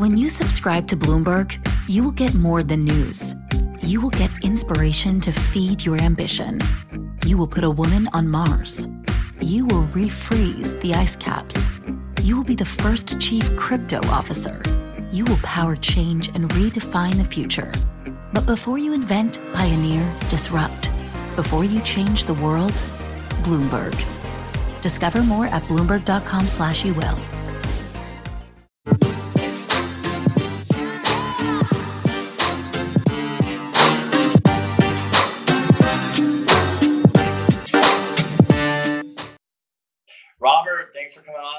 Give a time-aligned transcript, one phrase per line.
[0.00, 3.36] When you subscribe to Bloomberg, you will get more than news.
[3.82, 6.58] You will get inspiration to feed your ambition.
[7.26, 8.88] You will put a woman on Mars.
[9.42, 11.68] You will refreeze the ice caps.
[12.22, 14.62] You will be the first chief crypto officer.
[15.12, 17.74] You will power change and redefine the future.
[18.32, 20.88] But before you invent, pioneer, disrupt,
[21.36, 22.72] before you change the world,
[23.44, 24.02] Bloomberg.
[24.80, 27.18] Discover more at bloomberg.com slash you will.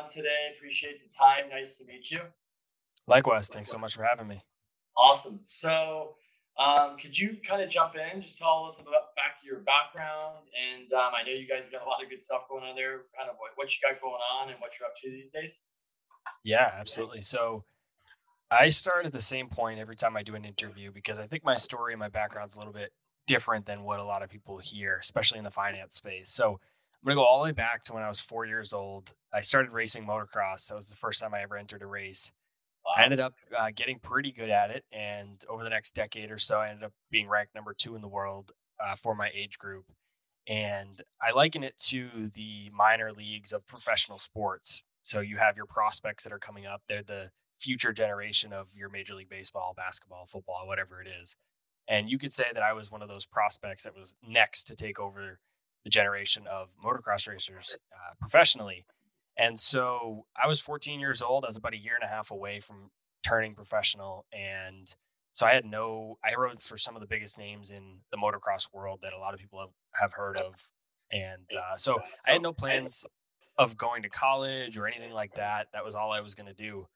[0.02, 0.54] On today.
[0.56, 1.50] Appreciate the time.
[1.50, 2.22] Nice to meet you.
[3.08, 3.50] Likewise.
[3.50, 4.42] Thanks so much for having me.
[4.98, 5.40] Awesome.
[5.46, 6.16] So,
[6.60, 10.92] um, could you kind of jump in, just tell us about back your background, and
[10.94, 13.04] um, I know you guys got a lot of good stuff going on there.
[13.18, 15.62] Kind of what, what you got going on and what you're up to these days.
[16.44, 17.22] Yeah, absolutely.
[17.22, 17.64] So,
[18.52, 21.46] I start at the same point every time I do an interview because I think
[21.46, 22.92] my story and my background's a little bit
[23.28, 26.32] different than what a lot of people hear, especially in the finance space.
[26.32, 26.60] So,
[27.02, 29.14] I'm going to go all the way back to when I was four years old.
[29.34, 30.68] I started racing motocross.
[30.68, 32.32] That was the first time I ever entered a race.
[32.86, 32.94] Wow.
[32.98, 34.84] I ended up uh, getting pretty good at it.
[34.92, 38.02] And over the next decade or so, I ended up being ranked number two in
[38.02, 39.86] the world uh, for my age group.
[40.48, 44.84] And I liken it to the minor leagues of professional sports.
[45.02, 48.90] So you have your prospects that are coming up, they're the future generation of your
[48.90, 51.36] Major League Baseball, basketball, football, whatever it is.
[51.88, 54.76] And you could say that I was one of those prospects that was next to
[54.76, 55.40] take over
[55.84, 58.86] the generation of motocross racers uh, professionally.
[59.38, 61.46] And so I was 14 years old.
[61.46, 62.92] I was about a year and a half away from
[63.24, 64.26] turning professional.
[64.32, 64.94] And
[65.32, 68.68] so I had no, I rode for some of the biggest names in the motocross
[68.74, 70.70] world that a lot of people have, have heard of.
[71.12, 73.06] And uh, so I had no plans
[73.58, 75.68] of going to college or anything like that.
[75.74, 76.88] That was all I was going to do.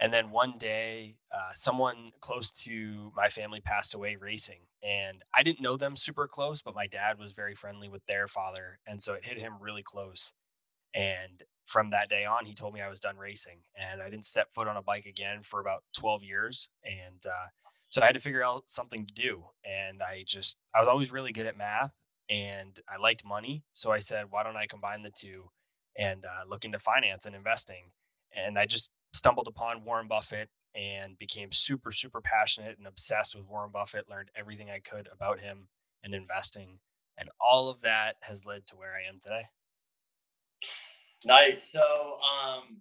[0.00, 4.60] And then one day, uh, someone close to my family passed away racing.
[4.82, 8.26] And I didn't know them super close, but my dad was very friendly with their
[8.26, 8.78] father.
[8.86, 10.32] And so it hit him really close.
[10.94, 13.58] And from that day on, he told me I was done racing.
[13.76, 16.68] And I didn't step foot on a bike again for about 12 years.
[16.84, 17.48] And uh,
[17.88, 19.44] so I had to figure out something to do.
[19.64, 21.92] And I just, I was always really good at math
[22.30, 23.64] and I liked money.
[23.72, 25.50] So I said, why don't I combine the two
[25.98, 27.90] and uh, look into finance and investing?
[28.34, 33.46] And I just stumbled upon Warren Buffett and became super, super passionate and obsessed with
[33.46, 35.68] Warren Buffett, learned everything I could about him
[36.04, 36.78] and investing.
[37.16, 39.46] And all of that has led to where I am today.
[41.24, 41.64] Nice.
[41.64, 42.80] So, um,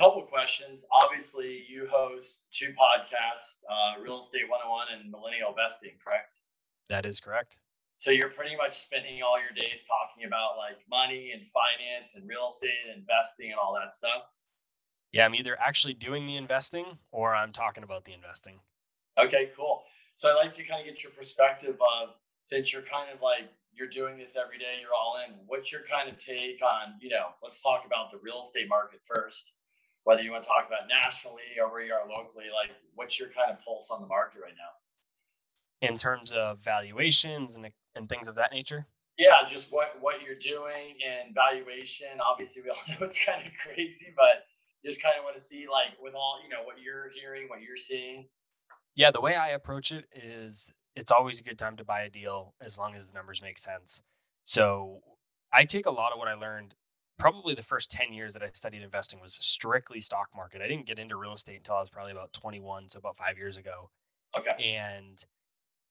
[0.00, 0.82] couple questions.
[0.90, 6.40] Obviously, you host two podcasts, uh, Real Estate 101 and Millennial Investing, correct?
[6.88, 7.56] That is correct.
[8.00, 12.26] So you're pretty much spending all your days talking about like money and finance and
[12.26, 14.24] real estate and investing and all that stuff
[15.12, 18.60] yeah, I'm either actually doing the investing or I'm talking about the investing.
[19.18, 19.82] Okay, cool.
[20.14, 22.10] So I'd like to kind of get your perspective of
[22.44, 25.34] since you're kind of like you're doing this every day, you're all in.
[25.46, 29.00] What's your kind of take on, you know, let's talk about the real estate market
[29.06, 29.52] first.
[30.04, 33.28] Whether you want to talk about nationally or where you are locally, like what's your
[33.28, 35.86] kind of pulse on the market right now?
[35.86, 38.86] In terms of valuations and and things of that nature?
[39.18, 42.08] Yeah, just what what you're doing and valuation.
[42.26, 44.46] Obviously, we all know it's kind of crazy, but
[44.84, 47.60] just kind of want to see like with all you know what you're hearing what
[47.60, 48.26] you're seeing?
[48.94, 52.10] Yeah the way i approach it is it's always a good time to buy a
[52.10, 54.02] deal as long as the numbers make sense.
[54.44, 55.00] So
[55.52, 56.74] i take a lot of what i learned
[57.18, 60.62] probably the first 10 years that i studied investing was strictly stock market.
[60.62, 63.36] I didn't get into real estate until i was probably about 21 so about five
[63.38, 63.90] years ago.
[64.38, 64.50] Okay.
[64.62, 65.24] And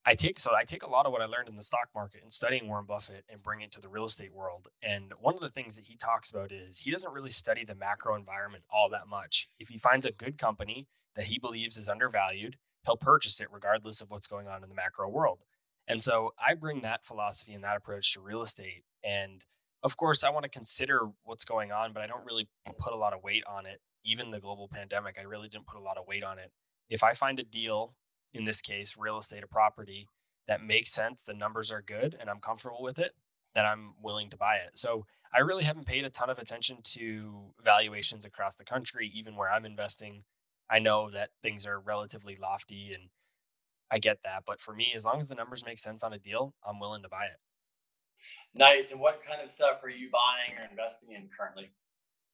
[0.10, 2.24] I take so I take a lot of what I learned in the stock market
[2.24, 4.68] and studying Warren Buffett and bring it to the real estate world.
[4.82, 7.76] And one of the things that he talks about is he doesn't really study the
[7.76, 9.50] macro environment all that much.
[9.60, 14.02] If he finds a good company that he believes is undervalued, he'll purchase it regardless
[14.02, 15.44] of what's going on in the macro world.
[15.88, 18.86] And so I bring that philosophy and that approach to real estate.
[19.04, 19.46] And
[19.84, 22.50] of course, I want to consider what's going on, but I don't really
[22.80, 23.80] put a lot of weight on it.
[24.04, 26.52] Even the global pandemic, I really didn't put a lot of weight on it.
[26.90, 27.94] If I find a deal
[28.34, 30.08] in this case, real estate or property
[30.48, 33.14] that makes sense, the numbers are good, and I'm comfortable with it,
[33.54, 34.72] then I'm willing to buy it.
[34.74, 39.36] So I really haven't paid a ton of attention to valuations across the country, even
[39.36, 40.24] where I'm investing.
[40.70, 43.10] I know that things are relatively lofty and
[43.92, 44.44] I get that.
[44.46, 47.04] But for me, as long as the numbers make sense on a deal, I'm willing
[47.04, 47.40] to buy it.
[48.54, 48.92] Nice.
[48.92, 51.72] And what kind of stuff are you buying or investing in currently?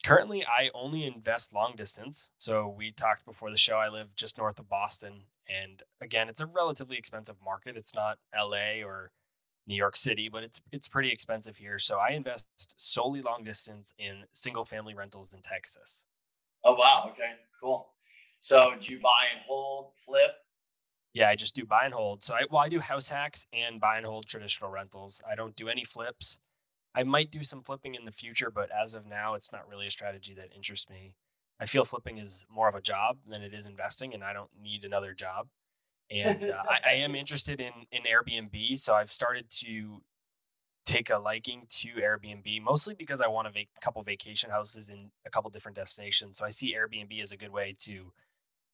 [0.04, 2.30] Currently, I only invest long distance.
[2.38, 3.76] So we talked before the show.
[3.76, 7.78] I live just north of Boston, and again, it's a relatively expensive market.
[7.78, 9.12] It's not LA or
[9.68, 11.80] New York City, but it's it's pretty expensive here.
[11.80, 12.46] So I invest
[12.78, 16.04] solely long distance in single family rentals in Texas.
[16.64, 17.32] Oh wow, okay,
[17.62, 17.90] cool.
[18.40, 20.32] So do you buy and hold, flip?
[21.14, 22.24] Yeah, I just do buy and hold.
[22.24, 25.22] So I well, I do house hacks and buy and hold traditional rentals.
[25.30, 26.40] I don't do any flips.
[26.94, 29.88] I might do some flipping in the future, but as of now, it's not really
[29.88, 31.14] a strategy that interests me.
[31.60, 34.50] I feel flipping is more of a job than it is investing, and I don't
[34.62, 35.48] need another job.
[36.12, 40.02] And uh, I, I, am interested in in Airbnb, so I've started to
[40.86, 45.10] take a liking to Airbnb, mostly because I want a vac- couple vacation houses in
[45.25, 46.38] a couple different destinations.
[46.38, 48.13] So I see Airbnb as a good way to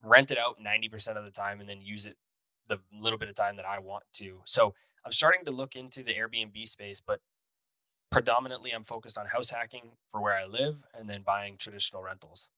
[0.03, 2.17] rent it out 90% of the time and then use it
[2.67, 4.41] the little bit of time that I want to.
[4.45, 4.73] So
[5.05, 7.21] I'm starting to look into the Airbnb space, but
[8.11, 12.49] predominantly I'm focused on house hacking for where I live and then buying traditional rentals.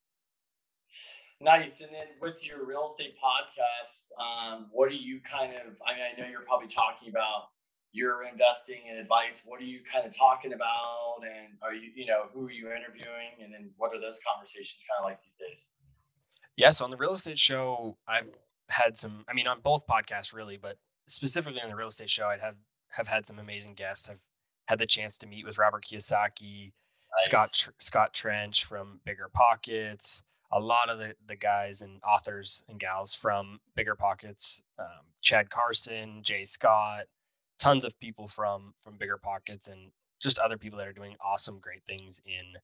[1.41, 1.81] Nice.
[1.81, 6.03] And then with your real estate podcast, um, what are you kind of, I mean,
[6.15, 7.49] I know you're probably talking about
[7.91, 9.43] your investing and advice.
[9.45, 11.17] What are you kind of talking about?
[11.21, 13.43] And are you, you know, who are you interviewing?
[13.43, 15.69] And then what are those conversations kind of like these days?
[16.55, 16.81] Yes.
[16.81, 18.29] on the real estate show, I've
[18.69, 22.27] had some, I mean, on both podcasts really, but specifically on the real estate show,
[22.27, 22.55] I'd have,
[22.89, 24.09] have had some amazing guests.
[24.09, 24.21] I've
[24.67, 27.25] had the chance to meet with Robert Kiyosaki, nice.
[27.25, 30.23] Scott, Scott Trench from Bigger Pockets,
[30.53, 35.49] a lot of the, the guys and authors and gals from Bigger Pockets, um, Chad
[35.49, 37.05] Carson, Jay Scott,
[37.59, 39.91] tons of people from from Bigger Pockets, and
[40.21, 42.59] just other people that are doing awesome, great things in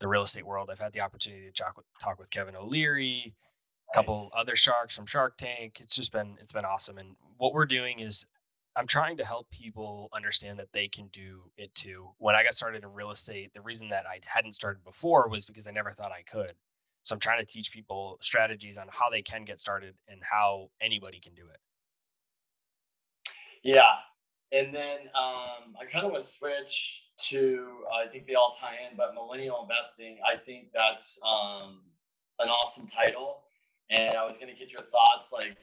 [0.00, 0.70] the real estate world.
[0.70, 3.34] I've had the opportunity to talk with, talk with Kevin O'Leary,
[3.90, 5.78] a couple other sharks from Shark Tank.
[5.80, 6.98] It's just been it's been awesome.
[6.98, 8.26] And what we're doing is
[8.74, 12.08] I'm trying to help people understand that they can do it too.
[12.18, 15.44] When I got started in real estate, the reason that I hadn't started before was
[15.44, 16.54] because I never thought I could.
[17.02, 20.70] So I'm trying to teach people strategies on how they can get started and how
[20.80, 21.58] anybody can do it.
[23.62, 23.82] Yeah.
[24.52, 28.76] And then um, I kind of want to switch to, I think they all tie
[28.88, 30.18] in, but millennial investing.
[30.26, 31.80] I think that's um,
[32.38, 33.42] an awesome title.
[33.90, 35.32] And I was going to get your thoughts.
[35.32, 35.56] Like,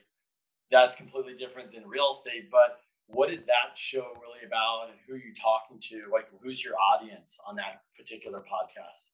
[0.71, 2.51] that's completely different than real estate.
[2.51, 6.12] But what is that show really about and who are you talking to?
[6.12, 9.06] Like, who's your audience on that particular podcast?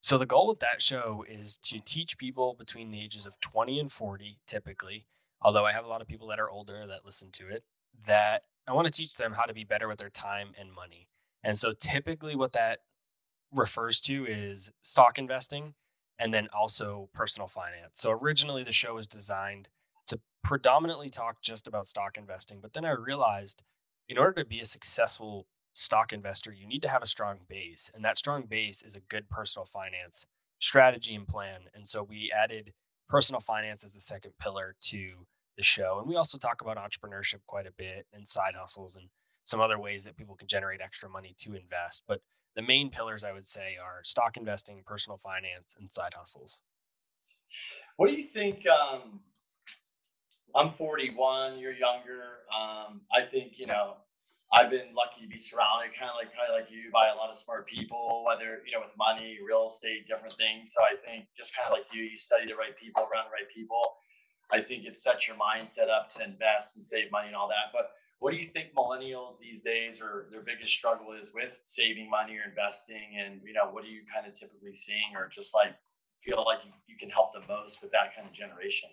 [0.00, 3.78] So the goal with that show is to teach people between the ages of 20
[3.78, 5.06] and 40, typically,
[5.42, 7.64] although I have a lot of people that are older that listen to it,
[8.06, 11.08] that I want to teach them how to be better with their time and money.
[11.42, 12.80] And so typically what that
[13.52, 15.74] refers to is stock investing
[16.18, 18.00] and then also personal finance.
[18.00, 19.68] So originally the show was designed
[20.06, 23.62] to predominantly talk just about stock investing, but then I realized
[24.08, 27.90] in order to be a successful stock investor, you need to have a strong base.
[27.94, 30.26] And that strong base is a good personal finance
[30.58, 31.62] strategy and plan.
[31.74, 32.72] And so we added
[33.08, 35.26] personal finance as the second pillar to
[35.56, 35.98] the show.
[35.98, 39.08] And we also talk about entrepreneurship quite a bit and side hustles and
[39.44, 42.04] some other ways that people can generate extra money to invest.
[42.06, 42.20] But
[42.56, 46.60] the main pillars I would say are stock investing, personal finance, and side hustles.
[47.96, 48.64] What do you think?
[48.66, 49.20] Um,
[50.54, 52.22] I'm 41, you're younger.
[52.54, 53.96] Um, I think, you know,
[54.52, 57.30] I've been lucky to be surrounded, kind of like of like you, by a lot
[57.30, 60.74] of smart people, whether you know with money, real estate, different things.
[60.74, 63.34] So I think just kind of like you, you study the right people around the
[63.38, 63.82] right people.
[64.50, 67.70] I think it sets your mindset up to invest and save money and all that.
[67.72, 72.10] But what do you think millennials these days or their biggest struggle is with saving
[72.10, 73.16] money or investing?
[73.22, 75.76] And you know, what are you kind of typically seeing, or just like
[76.22, 78.90] feel like you, you can help the most with that kind of generation?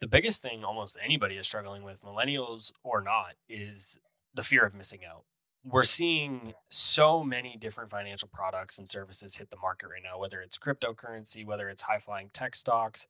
[0.00, 3.98] The biggest thing almost anybody is struggling with, millennials or not, is
[4.34, 5.24] the fear of missing out.
[5.62, 10.40] We're seeing so many different financial products and services hit the market right now, whether
[10.40, 13.06] it's cryptocurrency, whether it's high flying tech stocks,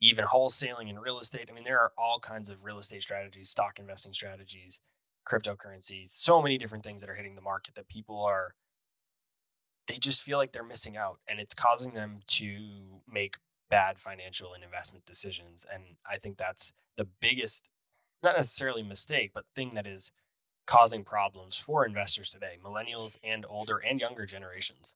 [0.00, 1.48] even wholesaling in real estate.
[1.50, 4.80] I mean, there are all kinds of real estate strategies, stock investing strategies,
[5.30, 8.54] cryptocurrencies, so many different things that are hitting the market that people are,
[9.86, 11.18] they just feel like they're missing out.
[11.28, 13.36] And it's causing them to make
[13.70, 15.64] bad financial and investment decisions.
[15.72, 17.68] And I think that's the biggest,
[18.22, 20.12] not necessarily mistake, but thing that is
[20.66, 24.94] causing problems for investors today, millennials and older and younger generations.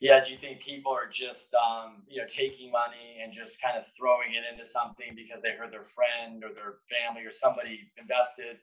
[0.00, 3.78] Yeah, do you think people are just um, you know taking money and just kind
[3.78, 7.80] of throwing it into something because they heard their friend or their family or somebody
[7.96, 8.58] invested?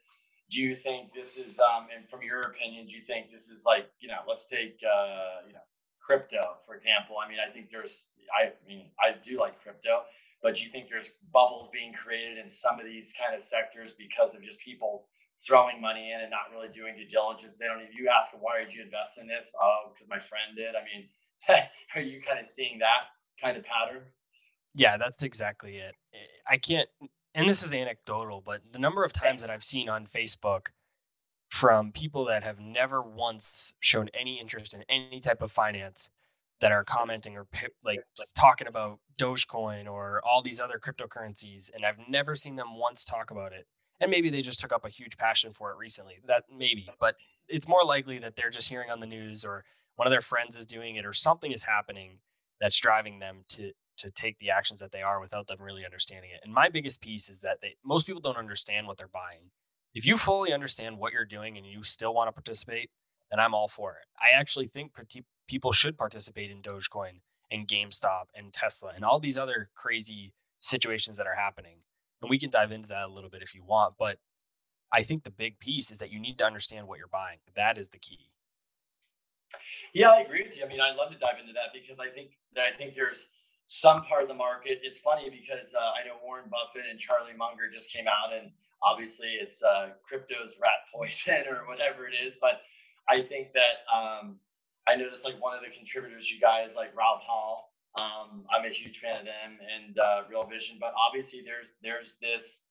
[0.52, 3.64] Do you think this is um, and from your opinion, do you think this is
[3.66, 5.66] like you know let's take uh, you know
[6.04, 7.18] crypto for example?
[7.24, 8.08] I mean, I think there's
[8.38, 10.04] I mean, I do like crypto,
[10.42, 14.36] but you think there's bubbles being created in some of these kind of sectors because
[14.36, 15.06] of just people
[15.40, 17.58] throwing money in and not really doing due diligence?
[17.58, 19.54] They don't even, you ask them, why did you invest in this?
[19.62, 20.76] Oh, because my friend did.
[20.76, 23.10] I mean, are you kind of seeing that
[23.42, 24.04] kind of pattern?
[24.76, 25.96] Yeah, that's exactly it.
[26.48, 26.90] I can't,
[27.36, 30.68] and this is anecdotal, but the number of times that I've seen on Facebook
[31.54, 36.10] from people that have never once shown any interest in any type of finance
[36.62, 37.46] that are commenting or
[37.86, 38.00] like
[38.36, 43.30] talking about Dogecoin or all these other cryptocurrencies, and I've never seen them once talk
[43.30, 43.68] about it.
[44.02, 46.16] And maybe they just took up a huge passion for it recently.
[46.26, 47.18] That maybe, but
[47.48, 49.64] it's more likely that they're just hearing on the news or
[49.96, 52.18] one of their friends is doing it or something is happening
[52.60, 56.32] that's driving them to to take the actions that they are without them really understanding
[56.34, 56.40] it.
[56.44, 59.52] And my biggest piece is that they most people don't understand what they're buying.
[59.94, 62.90] If you fully understand what you're doing and you still want to participate,
[63.30, 64.08] then I'm all for it.
[64.20, 64.92] I actually think
[65.48, 67.22] people should participate in Dogecoin
[67.52, 71.78] and GameStop and Tesla and all these other crazy situations that are happening.
[72.22, 74.18] And we can dive into that a little bit if you want, but
[74.92, 77.40] I think the big piece is that you need to understand what you're buying.
[77.56, 78.30] That is the key.
[79.94, 80.66] Yeah, I agree with you.
[80.66, 83.30] I mean, I'd love to dive into that because I think that I think there's
[83.66, 84.80] some part of the market.
[84.84, 88.52] It's funny because uh, I know Warren Buffett and Charlie Munger just came out, and
[88.84, 92.38] obviously it's uh, crypto's rat poison or whatever it is.
[92.40, 92.62] But
[93.10, 94.38] I think that um,
[94.88, 97.70] I noticed like one of the contributors, you guys, like Raoul Pal.
[97.96, 102.18] Um, I'm a huge fan of them and uh, Real Vision, but obviously there's there's
[102.22, 102.64] this.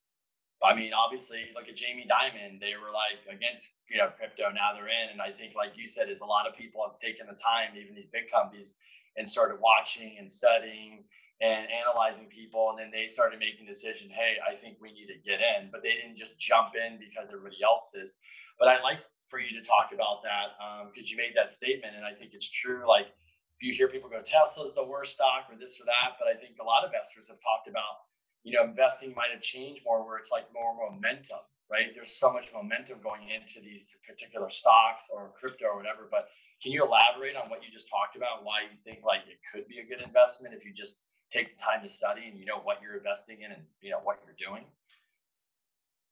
[0.65, 2.61] I mean, obviously, look at Jamie Dimon.
[2.61, 4.51] They were like against you know crypto.
[4.51, 6.99] Now they're in, and I think, like you said, is a lot of people have
[6.99, 8.77] taken the time, even these big companies,
[9.17, 11.05] and started watching and studying
[11.43, 15.19] and analyzing people and then they started making decision hey i think we need to
[15.27, 18.15] get in but they didn't just jump in because everybody else is
[18.59, 20.55] but i like for you to talk about that
[20.87, 23.11] because um, you made that statement and i think it's true like
[23.59, 26.35] if you hear people go tesla's the worst stock or this or that but i
[26.39, 28.07] think a lot of investors have talked about
[28.47, 32.31] you know investing might have changed more where it's like more momentum right there's so
[32.31, 36.31] much momentum going into these particular stocks or crypto or whatever but
[36.63, 38.47] can you elaborate on what you just talked about?
[38.47, 41.63] Why you think like it could be a good investment if you just take the
[41.63, 44.51] time to study and you know what you're investing in and you know what you're
[44.51, 44.65] doing?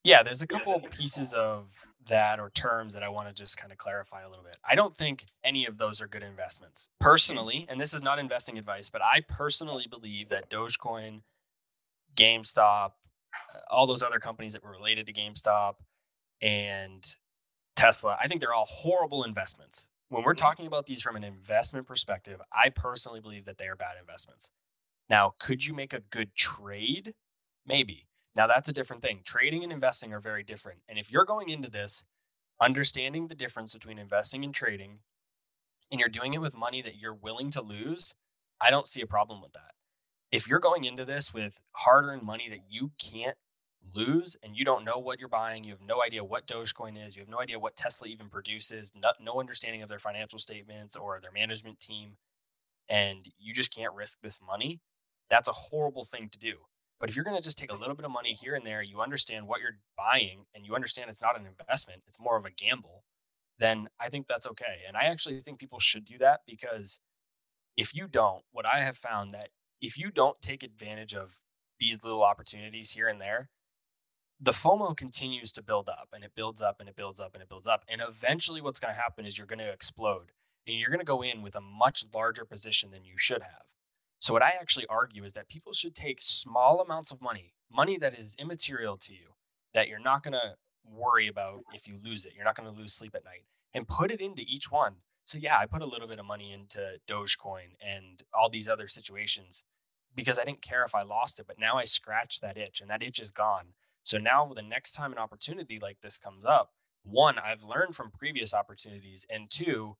[0.02, 1.66] Yeah, there's a couple pieces of
[2.08, 4.56] that or terms that I want to just kind of clarify a little bit.
[4.66, 6.88] I don't think any of those are good investments.
[6.98, 11.20] Personally, and this is not investing advice, but I personally believe that Dogecoin,
[12.16, 12.92] GameStop,
[13.34, 15.74] uh, all those other companies that were related to GameStop
[16.40, 17.04] and
[17.76, 21.86] Tesla, I think they're all horrible investments when we're talking about these from an investment
[21.86, 24.50] perspective, I personally believe that they are bad investments.
[25.10, 27.14] Now, could you make a good trade?
[27.66, 28.06] Maybe.
[28.36, 29.20] Now, that's a different thing.
[29.24, 30.80] Trading and investing are very different.
[30.88, 32.04] And if you're going into this
[32.62, 35.00] understanding the difference between investing and trading,
[35.90, 38.14] and you're doing it with money that you're willing to lose,
[38.60, 39.72] I don't see a problem with that.
[40.30, 43.36] If you're going into this with hard earned money that you can't
[43.92, 47.16] lose and you don't know what you're buying, you have no idea what Dogecoin is,
[47.16, 50.94] you have no idea what Tesla even produces, no, no understanding of their financial statements
[50.94, 52.12] or their management team,
[52.88, 54.78] and you just can't risk this money,
[55.30, 56.54] that's a horrible thing to do.
[56.98, 58.82] But if you're going to just take a little bit of money here and there,
[58.82, 62.44] you understand what you're buying and you understand it's not an investment, it's more of
[62.44, 63.04] a gamble,
[63.58, 64.82] then I think that's okay.
[64.86, 67.00] And I actually think people should do that because
[67.76, 69.48] if you don't, what I have found that
[69.80, 71.40] if you don't take advantage of
[71.78, 73.48] these little opportunities here and there,
[74.38, 77.42] the FOMO continues to build up and it builds up and it builds up and
[77.42, 77.84] it builds up.
[77.88, 80.32] And eventually, what's going to happen is you're going to explode
[80.66, 83.66] and you're going to go in with a much larger position than you should have.
[84.20, 87.96] So, what I actually argue is that people should take small amounts of money, money
[87.96, 89.34] that is immaterial to you,
[89.72, 92.34] that you're not going to worry about if you lose it.
[92.36, 94.96] You're not going to lose sleep at night and put it into each one.
[95.24, 98.88] So, yeah, I put a little bit of money into Dogecoin and all these other
[98.88, 99.64] situations
[100.14, 101.46] because I didn't care if I lost it.
[101.46, 103.68] But now I scratched that itch and that itch is gone.
[104.02, 106.72] So now the next time an opportunity like this comes up,
[107.04, 109.96] one, I've learned from previous opportunities, and two,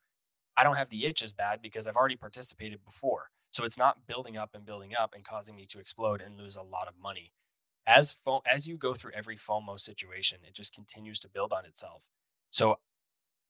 [0.59, 3.31] I don't have the itch as bad because I've already participated before.
[3.51, 6.57] So it's not building up and building up and causing me to explode and lose
[6.57, 7.33] a lot of money.
[7.87, 11.65] As fo- as you go through every FOMO situation, it just continues to build on
[11.65, 12.03] itself.
[12.51, 12.79] So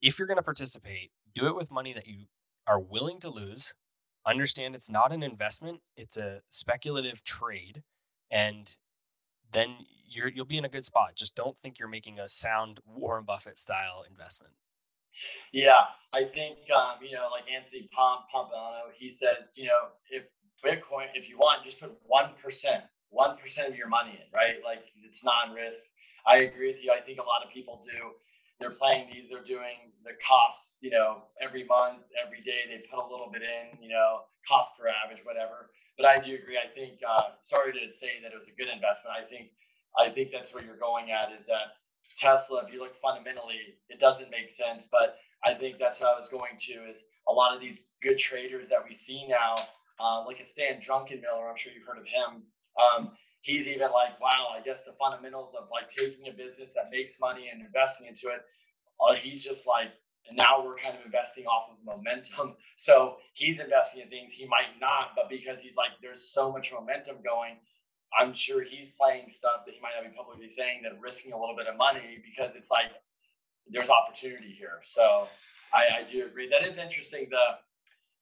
[0.00, 2.26] if you're going to participate, do it with money that you
[2.66, 3.74] are willing to lose.
[4.26, 7.82] Understand it's not an investment, it's a speculative trade.
[8.30, 8.76] And
[9.52, 11.16] then you're you'll be in a good spot.
[11.16, 14.54] Just don't think you're making a sound Warren Buffett style investment.
[15.52, 20.24] Yeah, I think um, you know, like Anthony Pomp Pompano, he says, you know, if
[20.64, 24.56] Bitcoin, if you want, just put one percent, one percent of your money in, right?
[24.64, 25.88] Like it's non-risk.
[26.26, 26.92] I agree with you.
[26.92, 28.12] I think a lot of people do.
[28.60, 29.28] They're playing these.
[29.30, 32.62] They're doing the costs, you know, every month, every day.
[32.68, 35.68] They put a little bit in, you know, cost per average, whatever.
[35.96, 36.58] But I do agree.
[36.58, 36.98] I think.
[37.08, 39.16] Uh, sorry to say that it was a good investment.
[39.16, 39.48] I think
[39.98, 41.70] I think that's where you're going at is that
[42.18, 44.88] Tesla, if you look fundamentally, it doesn't make sense.
[44.90, 48.18] But I think that's what I was going to is a lot of these good
[48.18, 49.54] traders that we see now,
[50.00, 52.42] uh, like a Stan Druckenmiller, I'm sure you've heard of him.
[52.80, 56.90] Um, he's even like, wow, I guess the fundamentals of like taking a business that
[56.90, 58.42] makes money and investing into it,
[59.00, 59.88] uh, he's just like
[60.28, 62.54] and now we're kind of investing off of momentum.
[62.76, 66.72] So he's investing in things he might not, but because he's like, there's so much
[66.72, 67.56] momentum going,
[68.18, 71.38] I'm sure he's playing stuff that he might not be publicly saying that risking a
[71.38, 72.90] little bit of money because it's like
[73.68, 74.80] there's opportunity here.
[74.84, 75.28] So
[75.72, 76.48] I, I do agree.
[76.48, 77.28] That is interesting.
[77.30, 77.58] The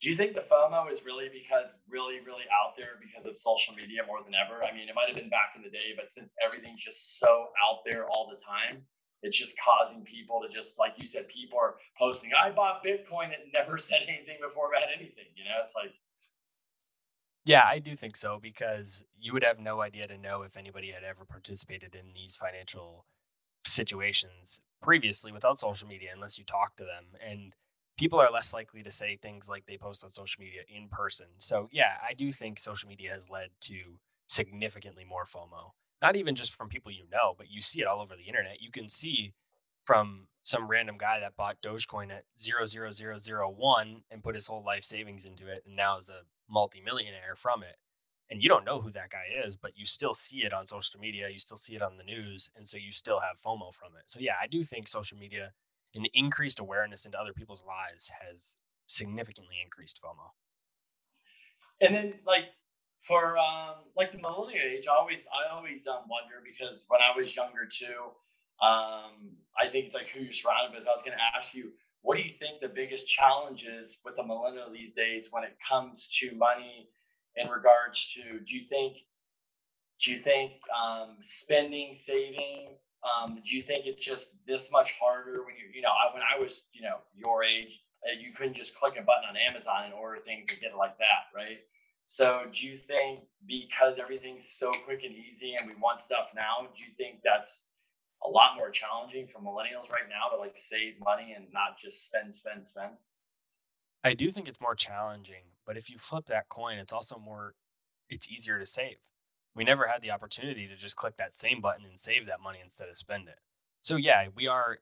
[0.00, 3.74] do you think the FOMO is really because really, really out there because of social
[3.74, 4.62] media more than ever?
[4.62, 7.48] I mean, it might have been back in the day, but since everything's just so
[7.58, 8.82] out there all the time,
[9.22, 13.30] it's just causing people to just like you said, people are posting, I bought Bitcoin
[13.30, 15.26] that never said anything before about anything.
[15.34, 15.94] You know, it's like
[17.48, 20.90] yeah, I do think so because you would have no idea to know if anybody
[20.90, 23.06] had ever participated in these financial
[23.64, 27.54] situations previously without social media unless you talk to them and
[27.98, 31.28] people are less likely to say things like they post on social media in person.
[31.38, 35.70] So, yeah, I do think social media has led to significantly more FOMO.
[36.02, 38.60] Not even just from people you know, but you see it all over the internet.
[38.60, 39.32] You can see
[39.86, 45.24] from some random guy that bought Dogecoin at 0.0001 and put his whole life savings
[45.24, 47.76] into it and now is a multimillionaire from it.
[48.30, 51.00] And you don't know who that guy is, but you still see it on social
[51.00, 53.92] media, you still see it on the news, and so you still have FOMO from
[53.98, 54.04] it.
[54.06, 55.52] So yeah, I do think social media
[55.94, 60.30] and increased awareness into other people's lives has significantly increased FOMO.
[61.80, 62.46] And then like
[63.02, 67.18] for um, like the millennial age, I always I always um, wonder because when I
[67.18, 68.12] was younger too,
[68.60, 70.88] um, I think it's like who you're surrounded with.
[70.88, 71.70] I was going to ask you,
[72.08, 76.08] what do you think the biggest challenges with a millennial these days when it comes
[76.18, 76.88] to money
[77.36, 78.40] in regards to?
[78.40, 78.96] Do you think
[80.00, 85.44] do you think um, spending, saving, um, do you think it's just this much harder
[85.44, 88.54] when you, you know, I, when I was, you know, your age, uh, you couldn't
[88.54, 91.58] just click a button on Amazon and order things and get it like that, right?
[92.06, 96.68] So, do you think because everything's so quick and easy and we want stuff now,
[96.74, 97.67] do you think that's
[98.24, 102.06] a lot more challenging for millennials right now to like save money and not just
[102.06, 102.92] spend, spend, spend?
[104.04, 107.54] I do think it's more challenging, but if you flip that coin, it's also more,
[108.08, 108.96] it's easier to save
[109.58, 112.60] we never had the opportunity to just click that same button and save that money
[112.62, 113.40] instead of spend it.
[113.82, 114.78] So yeah, we are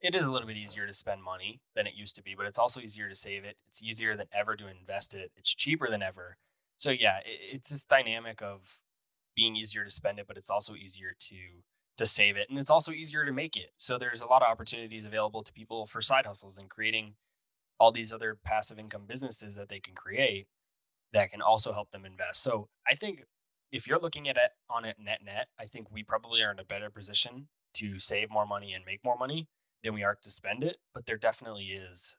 [0.00, 2.46] it is a little bit easier to spend money than it used to be, but
[2.46, 3.56] it's also easier to save it.
[3.68, 5.30] It's easier than ever to invest it.
[5.36, 6.36] It's cheaper than ever.
[6.76, 8.80] So yeah, it's this dynamic of
[9.36, 11.36] being easier to spend it, but it's also easier to
[12.00, 13.72] to save it, and it's also easier to make it.
[13.76, 17.12] So there's a lot of opportunities available to people for side hustles and creating
[17.78, 20.46] all these other passive income businesses that they can create
[21.12, 22.42] that can also help them invest.
[22.42, 23.24] So I think
[23.70, 26.58] if you're looking at it on it net net, I think we probably are in
[26.58, 29.48] a better position to save more money and make more money
[29.82, 30.78] than we are to spend it.
[30.94, 32.16] But there definitely is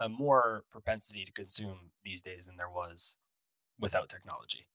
[0.00, 3.18] a more propensity to consume these days than there was
[3.78, 4.68] without technology.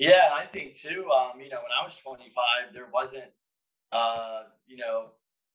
[0.00, 1.10] Yeah, I think too.
[1.12, 3.28] Um, you know, when I was 25, there wasn't,
[3.92, 5.12] uh, you know,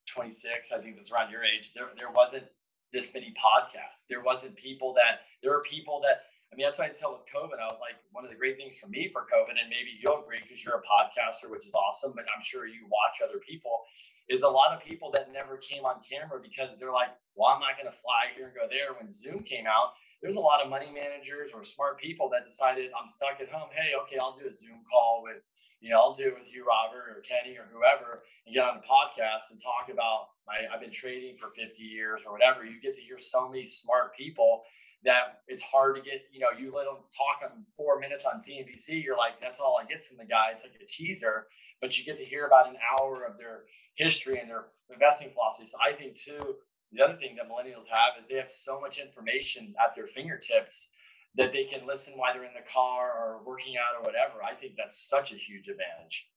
[0.07, 0.71] 26.
[0.71, 1.73] I think that's around your age.
[1.73, 2.45] There, there wasn't
[2.93, 4.07] this many podcasts.
[4.07, 5.25] There wasn't people that.
[5.43, 7.59] There are people that I mean, that's what I tell with COVID.
[7.59, 10.23] I was like, one of the great things for me for COVID, and maybe you'll
[10.23, 13.83] agree because you're a podcaster, which is awesome, but I'm sure you watch other people,
[14.29, 17.59] is a lot of people that never came on camera because they're like, well, I'm
[17.59, 18.95] not going to fly here and go there.
[18.95, 22.89] When Zoom came out, there's a lot of money managers or smart people that decided
[22.99, 23.69] I'm stuck at home.
[23.69, 25.47] Hey, okay, I'll do a Zoom call with,
[25.81, 28.77] you know, I'll do it with you, Robert or Kenny or whoever, and get on
[28.77, 32.65] a podcast and talk about my, I've been trading for 50 years or whatever.
[32.65, 34.63] You get to hear so many smart people
[35.03, 38.41] that it's hard to get, you know, you let them talk on four minutes on
[38.41, 40.47] CNBC, you're like, that's all I get from the guy.
[40.51, 41.45] It's like a teaser,
[41.81, 45.69] but you get to hear about an hour of their history and their investing philosophy.
[45.69, 46.55] So I think too,
[46.91, 50.89] the other thing that millennials have is they have so much information at their fingertips
[51.35, 54.43] that they can listen while they're in the car or working out or whatever.
[54.43, 56.29] I think that's such a huge advantage.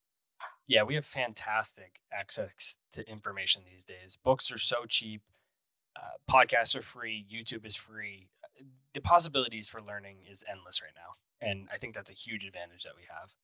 [0.66, 4.16] Yeah, we have fantastic access to information these days.
[4.16, 5.22] Books are so cheap.
[5.96, 7.24] Uh, podcasts are free.
[7.30, 8.28] YouTube is free
[8.94, 12.84] the possibilities for learning is endless right now, and I think that's a huge advantage
[12.84, 13.34] that we have.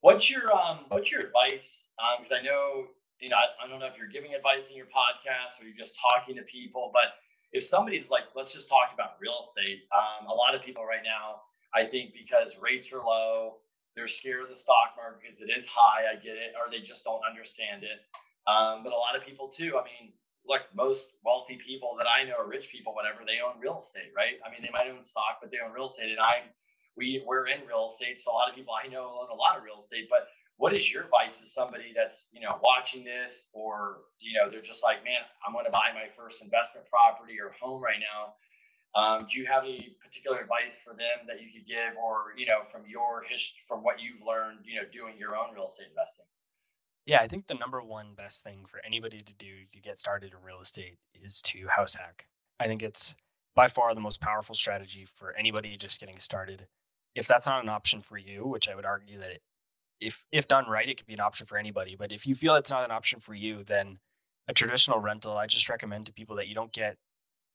[0.00, 1.88] What's your um What's your advice?
[2.18, 2.86] Because um, I know
[3.20, 5.76] you know I, I don't know if you're giving advice in your podcast or you're
[5.76, 7.14] just talking to people, but
[7.52, 9.84] if somebody's like, let's just talk about real estate.
[9.94, 11.42] Um, a lot of people right now,
[11.74, 13.58] I think, because rates are low,
[13.94, 16.04] they're scared of the stock market because it is high.
[16.12, 18.04] I get it, or they just don't understand it.
[18.46, 19.78] Um, but a lot of people too.
[19.78, 20.12] I mean,
[20.46, 24.12] look, most wealthy people that I know, or rich people, whatever, they own real estate,
[24.14, 24.38] right?
[24.46, 26.10] I mean, they might own stock, but they own real estate.
[26.10, 26.46] And I,
[26.96, 29.56] we, we're in real estate, so a lot of people I know own a lot
[29.56, 30.08] of real estate.
[30.08, 34.50] But what is your advice to somebody that's you know watching this, or you know
[34.50, 38.00] they're just like, man, I'm going to buy my first investment property or home right
[38.00, 38.34] now.
[38.96, 42.46] Um, do you have any particular advice for them that you could give, or you
[42.46, 45.88] know, from your history, from what you've learned, you know, doing your own real estate
[45.90, 46.24] investing?
[47.04, 50.32] Yeah, I think the number one best thing for anybody to do to get started
[50.32, 52.26] in real estate is to house hack.
[52.58, 53.14] I think it's
[53.54, 56.66] by far the most powerful strategy for anybody just getting started.
[57.14, 59.42] If that's not an option for you, which I would argue that it,
[60.00, 61.96] if if done right, it could be an option for anybody.
[61.96, 63.98] But if you feel it's not an option for you, then
[64.48, 66.96] a traditional rental, I just recommend to people that you don't get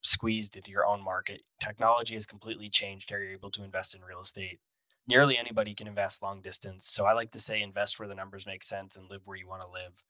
[0.02, 1.42] squeezed into your own market.
[1.60, 4.60] Technology has completely changed how you're able to invest in real estate.
[5.08, 6.88] Nearly anybody can invest long distance.
[6.88, 9.48] So I like to say invest where the numbers make sense and live where you
[9.48, 10.04] want to live.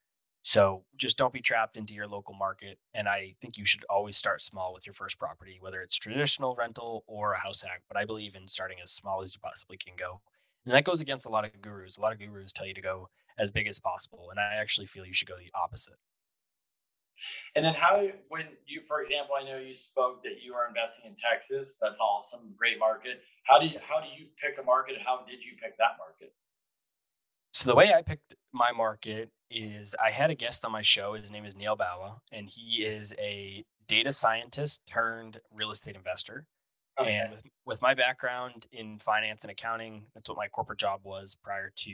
[0.44, 2.80] So just don't be trapped into your local market.
[2.94, 6.56] And I think you should always start small with your first property, whether it's traditional
[6.56, 7.84] rental or a house hack.
[7.88, 10.22] But I believe in starting as small as you possibly can go.
[10.66, 11.98] And that goes against a lot of gurus.
[11.98, 14.28] A lot of gurus tell you to go as big as possible.
[14.30, 15.96] And I actually feel you should go the opposite.
[17.56, 21.06] And then how when you, for example, I know you spoke that you are investing
[21.12, 21.78] in Texas.
[21.82, 23.22] That's awesome, great market.
[23.44, 24.96] How do you how do you pick a market?
[25.06, 26.34] How did you pick that market?
[27.54, 31.14] So the way I picked my market is I had a guest on my show.
[31.14, 36.46] His name is Neal Bawa, and he is a data scientist turned real estate investor.
[37.00, 41.36] And with, with my background in finance and accounting, that's what my corporate job was
[41.36, 41.92] prior to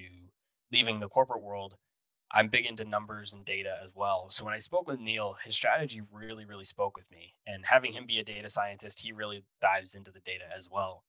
[0.72, 1.76] leaving the corporate world.
[2.32, 4.28] I'm big into numbers and data as well.
[4.32, 7.36] So when I spoke with Neal, his strategy really, really spoke with me.
[7.46, 11.04] And having him be a data scientist, he really dives into the data as well.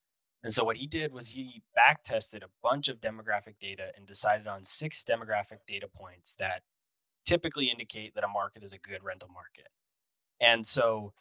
[0.44, 4.06] And so what he did was he back tested a bunch of demographic data and
[4.06, 6.62] decided on six demographic data points that
[7.24, 9.68] typically indicate that a market is a good rental market.
[10.40, 11.12] And so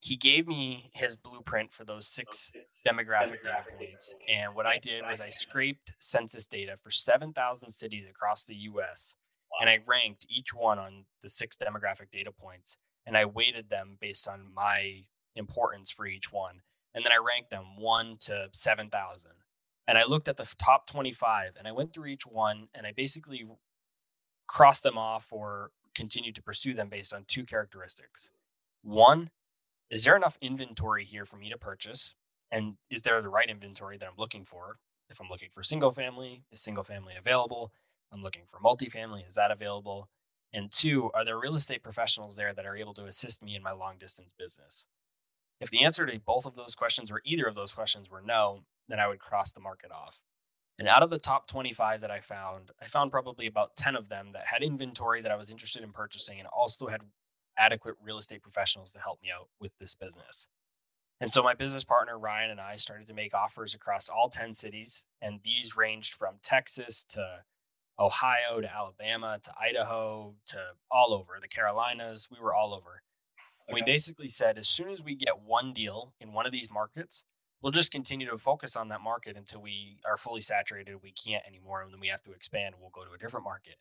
[0.00, 2.52] he gave me his blueprint for those six
[2.86, 4.14] demographic data points.
[4.28, 9.16] And what I did was I scraped census data for 7,000 cities across the US
[9.60, 13.96] and I ranked each one on the six demographic data points and I weighted them
[14.00, 15.04] based on my
[15.34, 16.60] importance for each one.
[16.94, 19.30] And then I ranked them one to 7,000.
[19.86, 22.92] And I looked at the top 25 and I went through each one and I
[22.96, 23.46] basically
[24.48, 28.30] crossed them off or continued to pursue them based on two characteristics.
[28.82, 29.30] One,
[29.90, 32.14] is there enough inventory here for me to purchase?
[32.50, 34.78] And is there the right inventory that I'm looking for?
[35.08, 37.72] If I'm looking for single family, is single family available?
[38.12, 39.26] I'm looking for multifamily.
[39.26, 40.08] Is that available?
[40.52, 43.62] And two, are there real estate professionals there that are able to assist me in
[43.62, 44.86] my long distance business?
[45.60, 48.62] If the answer to both of those questions or either of those questions were no,
[48.88, 50.20] then I would cross the market off.
[50.78, 54.08] And out of the top 25 that I found, I found probably about 10 of
[54.08, 57.02] them that had inventory that I was interested in purchasing and also had
[57.58, 60.48] adequate real estate professionals to help me out with this business.
[61.20, 64.52] And so my business partner, Ryan, and I started to make offers across all 10
[64.54, 65.06] cities.
[65.22, 67.44] And these ranged from Texas to
[67.98, 70.58] Ohio to Alabama to Idaho to
[70.90, 72.28] all over the Carolinas.
[72.30, 73.02] We were all over.
[73.68, 73.74] Okay.
[73.74, 77.24] We basically said as soon as we get one deal in one of these markets,
[77.62, 81.02] we'll just continue to focus on that market until we are fully saturated.
[81.02, 82.74] We can't anymore, and then we have to expand.
[82.78, 83.76] We'll go to a different market.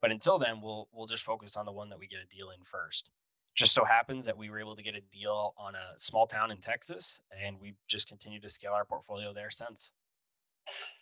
[0.00, 2.50] But until then, we'll we'll just focus on the one that we get a deal
[2.50, 3.10] in first.
[3.54, 6.50] Just so happens that we were able to get a deal on a small town
[6.50, 9.90] in Texas, and we've just continued to scale our portfolio there since.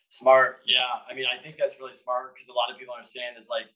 [0.09, 0.63] Smart.
[0.65, 1.03] Yeah.
[1.11, 3.67] I mean, I think that's really smart because a lot of people understand it's like,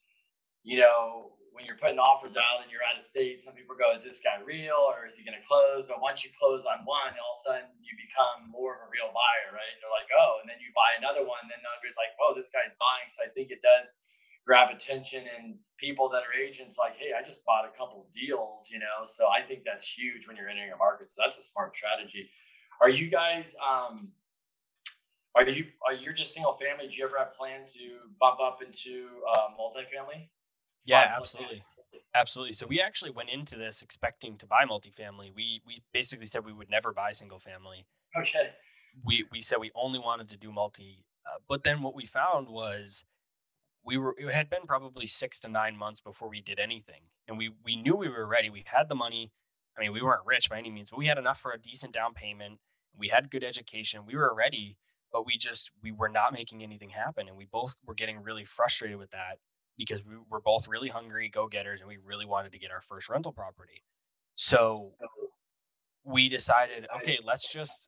[0.63, 3.91] you know, when you're putting offers out and you're out of state, some people go,
[3.91, 5.83] is this guy real or is he going to close?
[5.83, 8.89] But once you close on one, all of a sudden you become more of a
[8.89, 9.73] real buyer, right?
[9.83, 11.43] They're like, oh, and then you buy another one.
[11.43, 13.11] and Then everybody's like, whoa, this guy's buying.
[13.11, 13.99] So I think it does
[14.45, 18.69] grab attention and people that are agents like, hey, I just bought a couple deals,
[18.71, 19.05] you know?
[19.05, 21.09] So I think that's huge when you're entering a market.
[21.09, 22.29] So that's a smart strategy.
[22.81, 24.09] Are you guys, um,
[25.35, 26.89] are you are you just single family?
[26.89, 30.27] Do you ever have plans to bump up into uh, multifamily?
[30.85, 31.63] Yeah, absolutely.
[32.13, 32.53] Absolutely.
[32.53, 35.33] So we actually went into this expecting to buy multifamily.
[35.33, 37.85] We we basically said we would never buy single family.
[38.17, 38.49] Okay.
[39.05, 42.49] We we said we only wanted to do multi, uh, but then what we found
[42.49, 43.05] was
[43.83, 47.37] we were it had been probably six to nine months before we did anything, and
[47.37, 48.49] we we knew we were ready.
[48.49, 49.31] We had the money.
[49.77, 51.93] I mean, we weren't rich by any means, but we had enough for a decent
[51.93, 52.59] down payment.
[52.97, 54.01] We had good education.
[54.05, 54.77] We were ready
[55.11, 58.45] but we just we were not making anything happen and we both were getting really
[58.45, 59.37] frustrated with that
[59.77, 63.09] because we were both really hungry go-getters and we really wanted to get our first
[63.09, 63.83] rental property
[64.35, 64.91] so
[66.03, 67.87] we decided okay let's just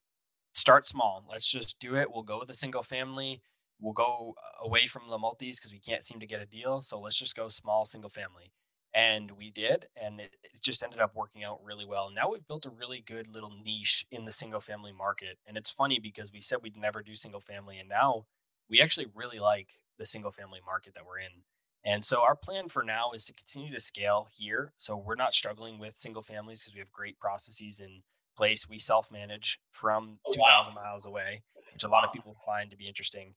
[0.54, 3.42] start small let's just do it we'll go with a single family
[3.84, 6.82] we'll go uh, away from the multis because we can't seem to get a deal
[6.82, 8.52] so let's just go small single family.
[8.96, 12.12] And we did and it, it, just ended up working out really well.
[12.16, 15.70] Now we've built a really good little niche in the single family market and it's
[15.70, 18.26] funny because we said we'd never do single family and now
[18.70, 19.70] we actually really like
[20.00, 21.44] the single family market that we're in.
[21.86, 25.34] And so our plan for now is to continue to scale here so we're not
[25.34, 28.04] struggling with single families because we have great processes in
[28.38, 28.70] place.
[28.70, 31.42] We self manage from oh, 2000 miles away
[31.74, 33.34] which a lot of people find to be interesting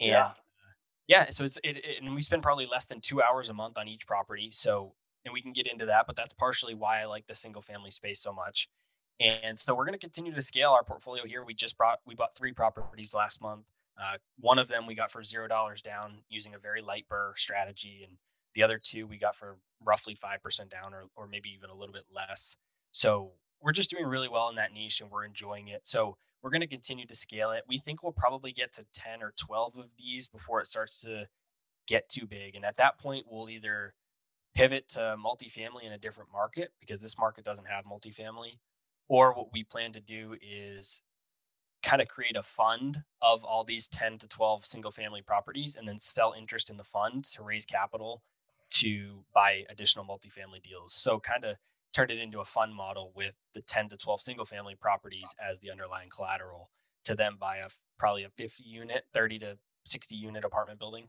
[0.00, 0.30] and yeah.
[1.06, 3.76] Yeah, so it's it, it, and we spend probably less than two hours a month
[3.76, 4.48] on each property.
[4.50, 7.62] So and we can get into that, but that's partially why I like the single
[7.62, 8.68] family space so much.
[9.20, 11.44] And so we're going to continue to scale our portfolio here.
[11.44, 13.66] We just brought we bought three properties last month.
[14.00, 17.36] Uh, one of them we got for zero dollars down using a very light BRRRR
[17.36, 18.18] strategy, and
[18.54, 21.74] the other two we got for roughly five percent down, or or maybe even a
[21.74, 22.56] little bit less.
[22.90, 25.82] So we're just doing really well in that niche, and we're enjoying it.
[25.84, 27.64] So we're going to continue to scale it.
[27.66, 31.26] We think we'll probably get to ten or twelve of these before it starts to
[31.88, 33.94] get too big, and at that point we'll either
[34.54, 38.58] pivot to multifamily in a different market because this market doesn't have multifamily.
[39.08, 41.02] Or what we plan to do is
[41.82, 45.86] kind of create a fund of all these 10 to 12 single family properties and
[45.86, 48.22] then sell interest in the fund to raise capital
[48.70, 50.92] to buy additional multifamily deals.
[50.92, 51.56] So kind of
[51.94, 55.60] turn it into a fund model with the 10 to 12 single family properties as
[55.60, 56.70] the underlying collateral
[57.04, 61.08] to then buy a probably a 50 unit, 30 to 60 unit apartment building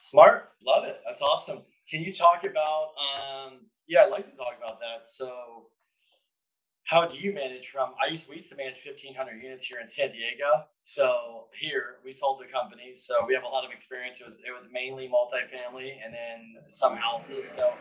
[0.00, 1.00] Smart, love it.
[1.06, 1.60] That's awesome.
[1.88, 2.92] Can you talk about?
[2.96, 5.08] Um, yeah, I'd like to talk about that.
[5.08, 5.66] So,
[6.84, 7.92] how do you manage from?
[8.02, 10.64] I used we used to manage fifteen hundred units here in San Diego.
[10.82, 14.20] So here we sold the company, so we have a lot of experience.
[14.20, 17.50] It was it was mainly multifamily and then some houses.
[17.50, 17.72] So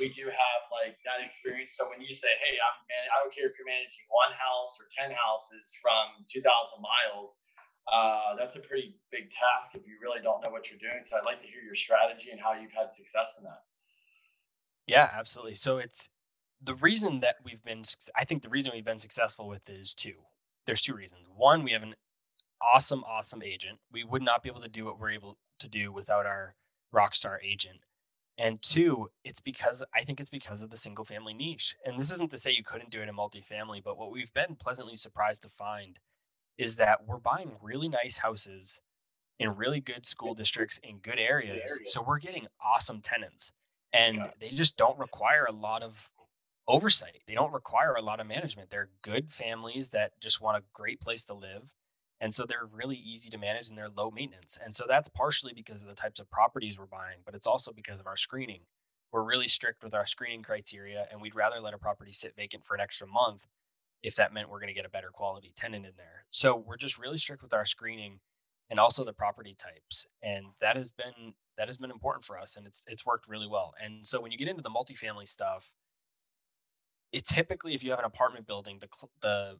[0.00, 1.76] we do have like that experience.
[1.76, 4.80] So when you say, "Hey, I'm man, I don't care if you're managing one house
[4.80, 7.36] or ten houses from two thousand miles,"
[7.92, 11.04] uh, that's a pretty big task if you really don't know what you're doing.
[11.04, 13.62] So I'd like to hear your strategy and how you've had success in that.
[14.86, 15.54] Yeah, absolutely.
[15.54, 16.08] So it's
[16.62, 17.82] the reason that we've been,
[18.16, 20.14] I think the reason we've been successful with is two.
[20.66, 21.22] There's two reasons.
[21.34, 21.94] One, we have an
[22.60, 23.78] awesome, awesome agent.
[23.90, 26.54] We would not be able to do what we're able to do without our
[26.94, 27.80] rockstar agent.
[28.40, 31.76] And two, it's because I think it's because of the single family niche.
[31.84, 34.56] And this isn't to say you couldn't do it in multifamily, but what we've been
[34.58, 35.98] pleasantly surprised to find
[36.56, 38.80] is that we're buying really nice houses
[39.38, 41.80] in really good school districts in good areas.
[41.84, 43.52] So we're getting awesome tenants
[43.92, 46.08] and they just don't require a lot of
[46.66, 47.20] oversight.
[47.26, 48.70] They don't require a lot of management.
[48.70, 51.74] They're good families that just want a great place to live.
[52.20, 54.58] And so they're really easy to manage and they're low maintenance.
[54.62, 57.72] And so that's partially because of the types of properties we're buying, but it's also
[57.72, 58.60] because of our screening.
[59.10, 62.64] We're really strict with our screening criteria and we'd rather let a property sit vacant
[62.64, 63.46] for an extra month
[64.02, 66.24] if that meant we're going to get a better quality tenant in there.
[66.30, 68.20] So we're just really strict with our screening
[68.70, 70.06] and also the property types.
[70.22, 73.48] And that has been that has been important for us and it's it's worked really
[73.48, 73.74] well.
[73.82, 75.72] And so when you get into the multifamily stuff,
[77.12, 78.88] it typically if you have an apartment building, the
[79.20, 79.58] the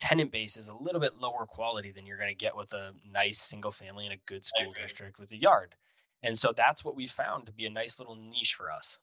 [0.00, 2.92] tenant base is a little bit lower quality than you're going to get with a
[3.10, 5.74] nice single family in a good school district with a yard.
[6.22, 8.98] And so that's what we found to be a nice little niche for us.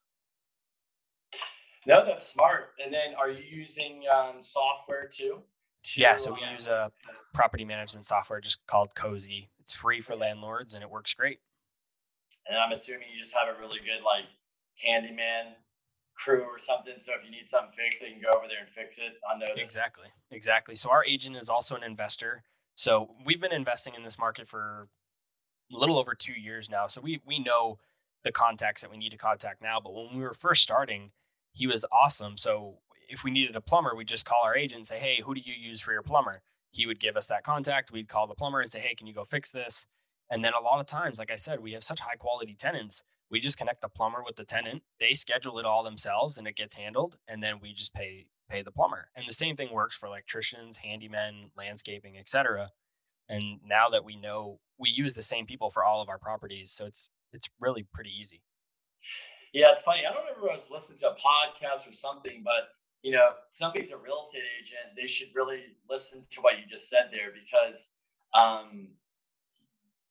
[1.86, 2.70] No, that's smart.
[2.84, 5.40] And then are you using um, software too?
[5.84, 6.92] To, yeah, so we uh, use a
[7.34, 9.50] property management software just called Cozy.
[9.60, 11.40] It's free for landlords and it works great.
[12.48, 14.26] And I'm assuming you just have a really good like
[14.84, 15.56] handyman
[16.24, 16.94] crew or something.
[17.02, 19.40] So if you need something fixed, they can go over there and fix it on
[19.40, 19.62] notice.
[19.62, 20.08] Exactly.
[20.32, 20.76] Exactly.
[20.76, 22.44] So our agent is also an investor.
[22.76, 24.88] So we've been investing in this market for
[25.74, 26.88] a little over two years now.
[26.88, 27.80] So we we know
[28.24, 29.80] the contacts that we need to contact now.
[29.84, 31.12] But when we were first starting,
[31.54, 32.38] he was awesome.
[32.38, 32.78] So
[33.10, 35.42] if we needed a plumber, we'd just call our agent and say, Hey, who do
[35.44, 36.42] you use for your plumber?
[36.72, 37.92] He would give us that contact.
[37.92, 39.88] We'd call the plumber and say, Hey, can you go fix this?
[40.30, 43.04] And then a lot of times, like I said, we have such high quality tenants.
[43.32, 44.84] We just connect the plumber with the tenant.
[45.00, 47.18] They schedule it all themselves and it gets handled.
[47.28, 49.10] And then we just pay pay the plumber.
[49.16, 52.72] And the same thing works for electricians, handymen, landscaping, etc.
[53.30, 56.72] And now that we know we use the same people for all of our properties,
[56.72, 58.42] so it's it's really pretty easy.
[59.54, 60.02] Yeah, it's funny.
[60.06, 62.70] I don't remember I was listening to a podcast or something, but
[63.02, 64.96] you know, somebody's a real estate agent.
[64.96, 67.92] They should really listen to what you just said there because
[68.34, 68.90] um,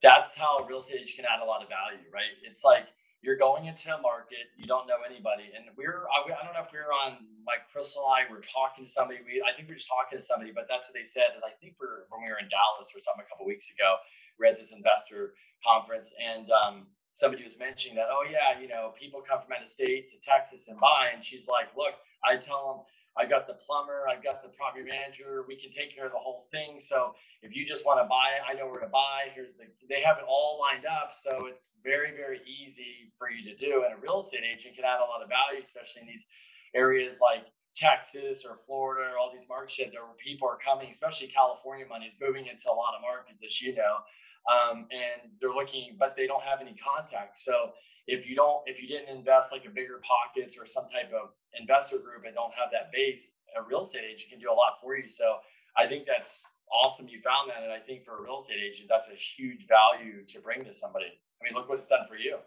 [0.03, 2.33] that's how real estate agent can add a lot of value, right?
[2.43, 2.87] It's like
[3.23, 6.73] you're going into a market, you don't know anybody, and we're I, don't know if
[6.73, 9.21] we were on like Crystal and I were talking to somebody.
[9.27, 11.37] We I think we were just talking to somebody, but that's what they said.
[11.37, 14.01] And I think we're when we were in Dallas or something a couple weeks ago,
[14.41, 18.95] we at this investor conference, and um, somebody was mentioning that, oh yeah, you know,
[18.97, 22.37] people come from out of state to Texas and buy, and she's like, look, I
[22.37, 22.79] tell them
[23.17, 26.19] I got the plumber, I've got the property manager, we can take care of the
[26.19, 26.81] whole thing.
[26.81, 29.31] So if you just want to buy it, I know where to buy.
[29.35, 33.43] Here's the they have it all lined up, so it's very very easy for you
[33.51, 33.85] to do.
[33.85, 36.27] And a real estate agent can add a lot of value, especially in these
[36.75, 41.29] areas like Texas or Florida or all these markets that where people are coming, especially
[41.29, 43.99] California money is moving into a lot of markets, as you know
[44.49, 47.45] um, and they're looking, but they don't have any contacts.
[47.45, 47.73] So
[48.07, 51.31] if you don't, if you didn't invest like a bigger pockets or some type of
[51.59, 54.79] investor group and don't have that base, a real estate agent can do a lot
[54.83, 55.09] for you.
[55.09, 55.39] So
[55.77, 57.63] I think that's awesome you found that.
[57.63, 60.73] And I think for a real estate agent, that's a huge value to bring to
[60.73, 61.07] somebody.
[61.07, 62.39] I mean, look what it's done for you.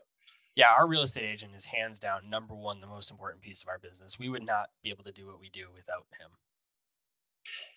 [0.56, 3.70] Yeah, our real estate agent is hands down number one, the most important piece of
[3.70, 4.20] our business.
[4.20, 6.30] We would not be able to do what we do without him.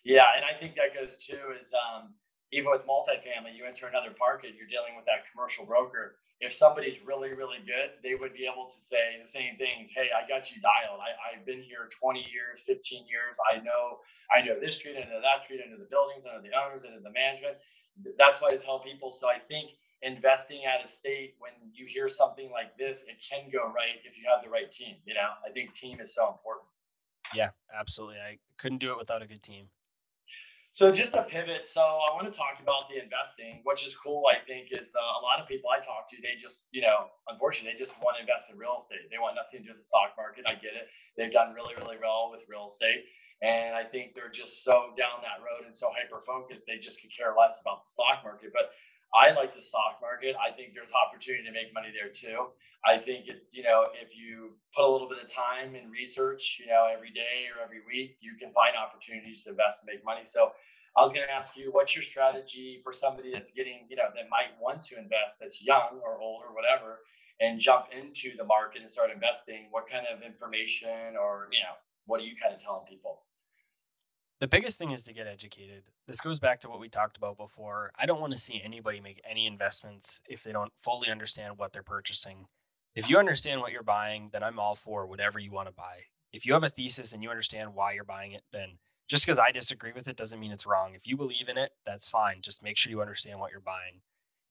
[0.04, 2.14] Yeah, and I think that goes too is um,
[2.56, 6.16] even with multifamily, you enter another market, you're dealing with that commercial broker.
[6.40, 9.92] If somebody's really, really good, they would be able to say the same things.
[9.94, 11.00] Hey, I got you dialed.
[11.04, 13.36] I, I've been here 20 years, 15 years.
[13.52, 14.00] I know,
[14.32, 16.56] I know this street, I know that street, I know the buildings, I know the
[16.56, 17.60] owners, I know the management.
[18.16, 19.10] That's why I tell people.
[19.10, 23.50] So I think investing at a state when you hear something like this, it can
[23.52, 24.96] go right if you have the right team.
[25.04, 26.68] You know, I think team is so important.
[27.34, 28.16] Yeah, absolutely.
[28.16, 29.68] I couldn't do it without a good team.
[30.76, 31.64] So just a pivot.
[31.64, 34.28] So I want to talk about the investing, which is cool.
[34.28, 37.08] I think is uh, a lot of people I talk to, they just, you know,
[37.32, 39.08] unfortunately, they just want to invest in real estate.
[39.08, 40.44] They want nothing to do with the stock market.
[40.44, 40.92] I get it.
[41.16, 43.08] They've done really, really well with real estate.
[43.40, 47.00] And I think they're just so down that road and so hyper focused, they just
[47.00, 48.52] could care less about the stock market.
[48.52, 48.76] But
[49.14, 50.36] I like the stock market.
[50.36, 52.48] I think there's opportunity to make money there too.
[52.84, 56.58] I think it, you know, if you put a little bit of time and research,
[56.60, 60.04] you know, every day or every week, you can find opportunities to invest and make
[60.04, 60.22] money.
[60.24, 60.52] So
[60.96, 64.08] I was going to ask you, what's your strategy for somebody that's getting, you know,
[64.14, 67.00] that might want to invest, that's young or old or whatever,
[67.40, 69.66] and jump into the market and start investing?
[69.70, 71.74] What kind of information or, you know,
[72.06, 73.25] what are you kind of telling people?
[74.40, 75.84] The biggest thing is to get educated.
[76.06, 77.90] This goes back to what we talked about before.
[77.98, 81.72] I don't want to see anybody make any investments if they don't fully understand what
[81.72, 82.46] they're purchasing.
[82.94, 86.04] If you understand what you're buying, then I'm all for whatever you want to buy.
[86.32, 89.38] If you have a thesis and you understand why you're buying it, then just because
[89.38, 90.94] I disagree with it doesn't mean it's wrong.
[90.94, 92.42] If you believe in it, that's fine.
[92.42, 94.00] Just make sure you understand what you're buying.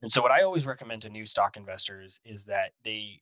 [0.01, 3.21] And so, what I always recommend to new stock investors is that they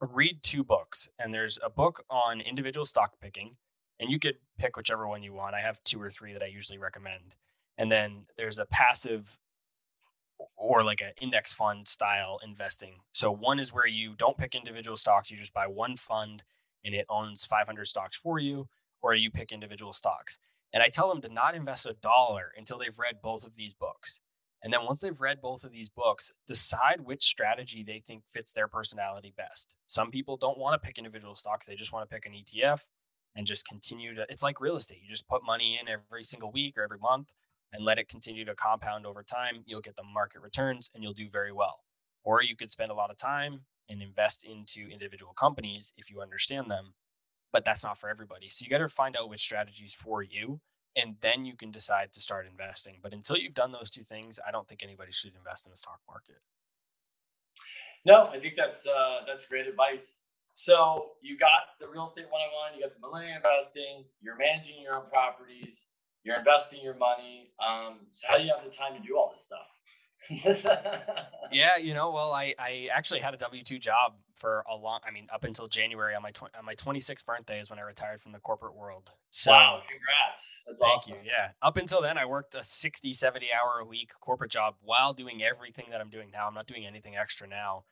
[0.00, 1.08] read two books.
[1.18, 3.56] And there's a book on individual stock picking,
[4.00, 5.54] and you could pick whichever one you want.
[5.54, 7.36] I have two or three that I usually recommend.
[7.78, 9.38] And then there's a passive
[10.56, 13.00] or like an index fund style investing.
[13.12, 16.42] So one is where you don't pick individual stocks, you just buy one fund
[16.84, 18.68] and it owns 500 stocks for you,
[19.00, 20.38] or you pick individual stocks.
[20.72, 23.74] And I tell them to not invest a dollar until they've read both of these
[23.74, 24.20] books.
[24.62, 28.52] And then once they've read both of these books, decide which strategy they think fits
[28.52, 29.74] their personality best.
[29.86, 32.84] Some people don't want to pick individual stocks, they just want to pick an ETF
[33.36, 36.52] and just continue to it's like real estate you just put money in every single
[36.52, 37.34] week or every month
[37.74, 41.12] and let it continue to compound over time you'll get the market returns and you'll
[41.12, 41.80] do very well.
[42.22, 46.22] Or you could spend a lot of time and invest into individual companies if you
[46.22, 46.94] understand them
[47.52, 48.48] but that's not for everybody.
[48.50, 50.60] So you got to find out which strategies for you
[50.96, 52.96] and then you can decide to start investing.
[53.02, 55.76] But until you've done those two things i don't think anybody should invest in the
[55.76, 56.40] stock market.
[58.04, 60.14] No i think that's uh, that's great advice
[60.54, 64.96] so you got the real estate 101, you got the millennial investing, you're managing your
[64.96, 65.86] own properties,
[66.22, 67.50] you're investing your money.
[67.58, 69.66] Um, so how do you have the time to do all this stuff?
[71.52, 75.00] yeah, you know, well, I, I actually had a W two job for a long.
[75.06, 77.82] I mean, up until January on my tw- on my 26th birthday is when I
[77.82, 79.10] retired from the corporate world.
[79.28, 80.56] So, wow, congrats!
[80.66, 81.18] That's thank awesome.
[81.24, 81.30] you.
[81.30, 85.12] Yeah, up until then, I worked a 60, 70 hour a week corporate job while
[85.12, 86.46] doing everything that I'm doing now.
[86.46, 87.84] I'm not doing anything extra now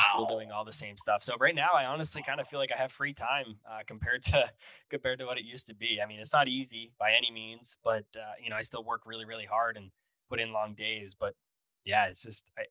[0.00, 1.22] still doing all the same stuff.
[1.22, 4.22] So right now, I honestly kind of feel like I have free time uh, compared
[4.24, 4.50] to
[4.90, 6.00] compared to what it used to be.
[6.02, 9.02] I mean, it's not easy by any means, but uh, you know, I still work
[9.06, 9.90] really, really hard and
[10.28, 11.14] put in long days.
[11.14, 11.34] But
[11.84, 12.62] yeah, it's just I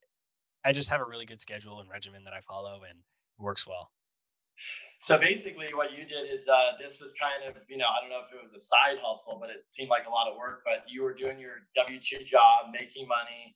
[0.68, 3.68] I just have a really good schedule and regimen that I follow, and it works
[3.68, 3.92] well.
[5.02, 8.10] So basically, what you did is uh, this was kind of you know I don't
[8.10, 10.62] know if it was a side hustle, but it seemed like a lot of work.
[10.66, 13.56] But you were doing your W two job, making money,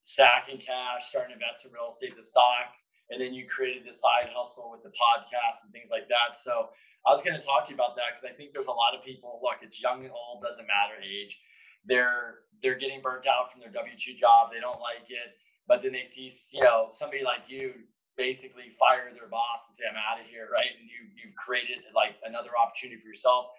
[0.00, 3.94] stacking cash, starting to invest in real estate, the stocks and then you created the
[3.94, 6.38] side hustle with the podcast and things like that.
[6.38, 6.70] So
[7.06, 8.94] I was going to talk to you about that because I think there's a lot
[8.96, 9.40] of people.
[9.42, 11.40] Look, it's young and old, doesn't matter age.
[11.84, 14.52] They're they're getting burnt out from their W two job.
[14.52, 17.72] They don't like it, but then they see you know somebody like you
[18.16, 20.68] basically fire their boss and say I'm out of here, right?
[20.76, 23.56] And you you've created like another opportunity for yourself.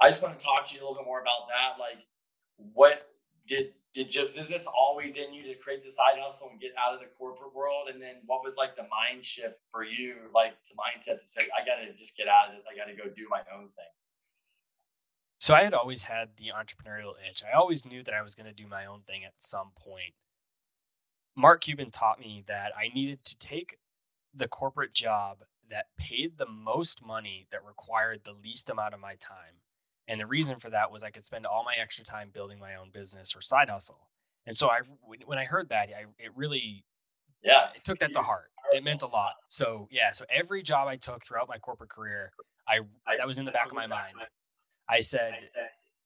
[0.00, 1.80] I just want to talk to you a little bit more about that.
[1.80, 2.04] Like,
[2.74, 3.10] what
[3.46, 7.00] did did this always in you to create the side hustle and get out of
[7.00, 7.88] the corporate world?
[7.90, 11.40] And then what was like the mind shift for you, like to mindset to say,
[11.56, 12.66] I got to just get out of this.
[12.70, 13.86] I got to go do my own thing.
[15.38, 17.42] So I had always had the entrepreneurial itch.
[17.42, 20.14] I always knew that I was to do my own thing at some point.
[21.34, 23.78] Mark Cuban taught me that I needed to take
[24.34, 25.38] the corporate job
[25.70, 29.60] that paid the most money that required the least amount of my time
[30.08, 32.76] and the reason for that was I could spend all my extra time building my
[32.76, 34.08] own business or side hustle.
[34.46, 34.80] And so I,
[35.24, 36.84] when I heard that, I, it really,
[37.42, 38.50] yeah, it took that to heart.
[38.72, 39.32] It meant a lot.
[39.48, 42.32] So yeah, so every job I took throughout my corporate career,
[42.68, 42.80] I
[43.16, 44.14] that was in the back of my mind.
[44.88, 45.34] I said,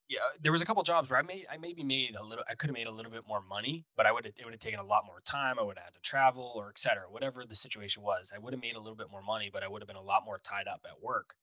[0.08, 2.54] yeah, there was a couple jobs where I made I maybe made a little I
[2.54, 4.60] could have made a little bit more money, but I would have it would have
[4.60, 5.58] taken a lot more time.
[5.58, 8.32] I would have had to travel or et cetera, whatever the situation was.
[8.34, 10.02] I would have made a little bit more money, but I would have been a
[10.02, 11.36] lot more tied up at work.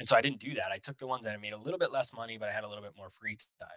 [0.00, 0.72] And so I didn't do that.
[0.72, 2.64] I took the ones that I made a little bit less money, but I had
[2.64, 3.68] a little bit more free time.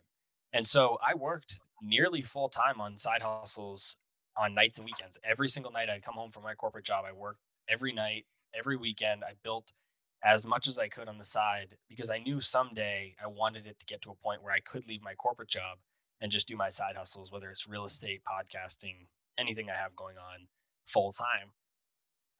[0.53, 3.97] And so I worked nearly full time on side hustles
[4.37, 5.19] on nights and weekends.
[5.29, 7.03] Every single night I'd come home from my corporate job.
[7.05, 8.25] I worked every night,
[8.57, 9.23] every weekend.
[9.23, 9.73] I built
[10.23, 13.77] as much as I could on the side because I knew someday I wanted it
[13.79, 15.79] to get to a point where I could leave my corporate job
[16.21, 19.07] and just do my side hustles, whether it's real estate, podcasting,
[19.37, 20.47] anything I have going on
[20.85, 21.51] full time.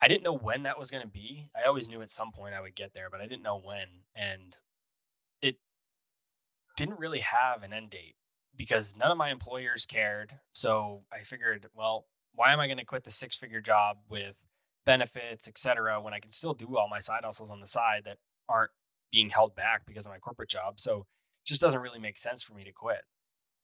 [0.04, 1.48] I didn't know when that was going to be.
[1.56, 3.86] I always knew at some point I would get there, but I didn't know when.
[4.14, 4.58] And
[5.42, 5.60] it
[6.76, 8.16] didn't really have an end date
[8.54, 10.40] because none of my employers cared.
[10.52, 14.36] So I figured, well, why am I going to quit the six figure job with
[14.86, 18.18] benefits, etc., when I can still do all my side hustles on the side that
[18.50, 18.72] aren't
[19.10, 20.82] being held back because of my corporate job.
[20.82, 20.98] So
[21.46, 23.04] it just doesn't really make sense for me to quit.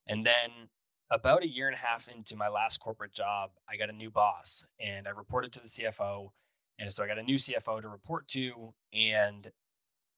[0.08, 0.70] And then
[1.12, 4.12] about a year and a half into my last corporate job, I got a new
[4.12, 6.30] boss and I reported to the CFO.
[6.78, 8.74] And so I got a new CFO to report to.
[8.93, 9.51] And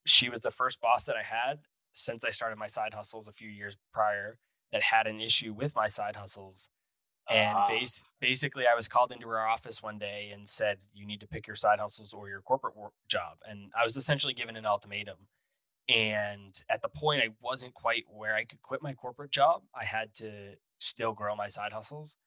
[0.05, 1.59] she was the first boss that I had
[1.93, 4.37] since I started my side hustles a few years prior
[4.71, 6.69] that had an issue with my side hustles
[7.29, 11.05] and uh, base, basically, I was called into her office one day and said, "You
[11.05, 14.33] need to pick your side hustles or your corporate work job." And I was essentially
[14.33, 15.27] given an ultimatum.
[15.89, 19.63] And at the point, I wasn't quite where I could quit my corporate job.
[19.79, 22.17] I had to still grow my side hustles.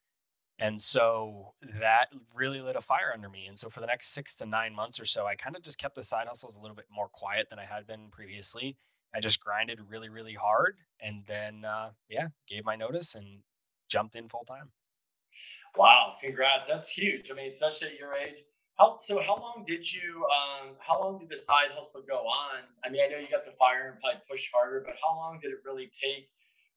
[0.59, 3.46] And so that really lit a fire under me.
[3.46, 5.78] And so for the next six to nine months or so, I kind of just
[5.78, 8.76] kept the side hustles a little bit more quiet than I had been previously.
[9.14, 13.40] I just grinded really, really hard and then, uh, yeah, gave my notice and
[13.88, 14.70] jumped in full time.
[15.76, 16.68] Wow, congrats.
[16.68, 17.30] That's huge.
[17.30, 18.44] I mean, especially at your age.
[18.78, 22.62] How so how long did you um how long did the side hustle go on?
[22.84, 25.38] I mean, I know you got the fire and probably push harder, but how long
[25.40, 26.28] did it really take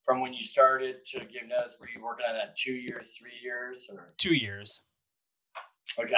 [0.04, 1.78] from when you started to give notice?
[1.80, 4.82] Were you working on that two years, three years, or two years?
[6.00, 6.16] Okay.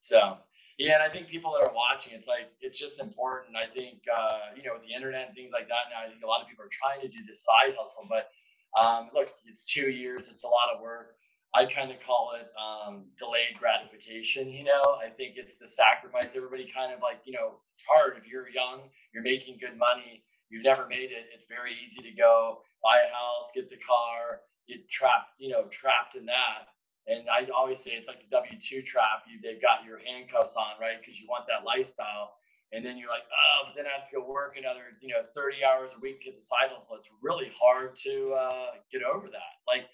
[0.00, 0.38] So
[0.78, 3.56] yeah, and I think people that are watching, it's like it's just important.
[3.56, 6.24] I think uh, you know, with the internet and things like that now, I think
[6.24, 8.30] a lot of people are trying to do this side hustle, but
[8.76, 11.14] um, look, it's two years, it's a lot of work.
[11.54, 14.48] I kind of call it um, delayed gratification.
[14.48, 16.34] You know, I think it's the sacrifice.
[16.34, 18.80] Everybody kind of like, you know, it's hard if you're young,
[19.12, 21.28] you're making good money, you've never made it.
[21.34, 25.64] It's very easy to go buy a house, get the car, get trapped, you know,
[25.70, 26.72] trapped in that.
[27.06, 29.24] And I always say it's like the W two trap.
[29.28, 31.00] You they've got your handcuffs on, right?
[31.00, 32.34] Because you want that lifestyle.
[32.72, 35.20] And then you're like, oh, but then I have to go work another, you know,
[35.22, 36.96] 30 hours a week to get the side hustle.
[36.96, 39.60] It's really hard to uh, get over that.
[39.68, 39.88] Like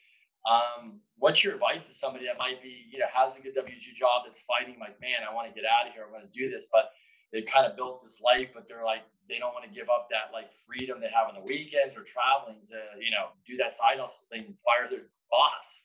[0.49, 3.75] um, what's your advice to somebody that might be, you know, has a good W
[3.75, 6.31] two job that's fighting, like, man, I want to get out of here, I want
[6.31, 6.91] to do this, but
[7.33, 10.09] they've kind of built this life, but they're like, they don't want to give up
[10.11, 13.77] that like freedom they have on the weekends or traveling to, you know, do that
[13.77, 15.83] side hustle thing, fire their boss.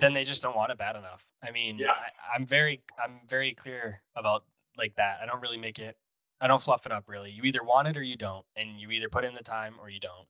[0.00, 1.24] Then they just don't want it bad enough.
[1.42, 1.92] I mean, yeah.
[1.92, 4.44] I, I'm very, I'm very clear about
[4.76, 5.20] like that.
[5.22, 5.96] I don't really make it.
[6.40, 7.30] I don't fluff it up really.
[7.30, 9.88] You either want it or you don't, and you either put in the time or
[9.88, 10.26] you don't.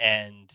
[0.00, 0.50] And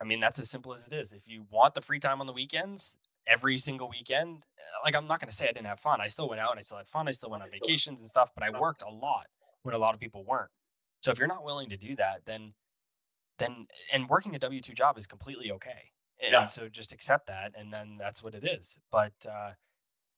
[0.00, 1.12] I mean, that's as simple as it is.
[1.12, 5.06] If you want the free time on the weekends, every single weekend, eh, like I'm
[5.06, 6.00] not going to say I didn't have fun.
[6.00, 7.08] I still went out and I still had fun.
[7.08, 9.26] I still went on vacations and stuff, but I worked a lot
[9.62, 10.50] when a lot of people weren't.
[11.00, 12.54] So if you're not willing to do that, then
[13.38, 15.90] then and working a W two job is completely okay.
[16.22, 16.46] And yeah.
[16.46, 18.78] so just accept that, and then that's what it is.
[18.90, 19.52] But uh,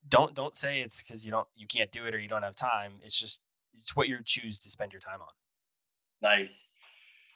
[0.08, 2.54] don't don't say it's because you don't you can't do it or you don't have
[2.54, 2.94] time.
[3.02, 3.40] It's just
[3.80, 5.28] it's what you choose to spend your time on.
[6.22, 6.68] Nice.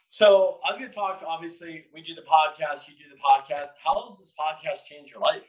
[0.08, 1.22] So I was going to talk.
[1.26, 2.88] Obviously, we do the podcast.
[2.88, 3.68] You do the podcast.
[3.84, 5.42] How does this podcast change your life?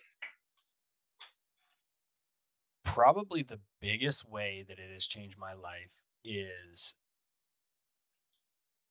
[2.84, 5.96] Probably the biggest way that it has changed my life
[6.26, 6.96] is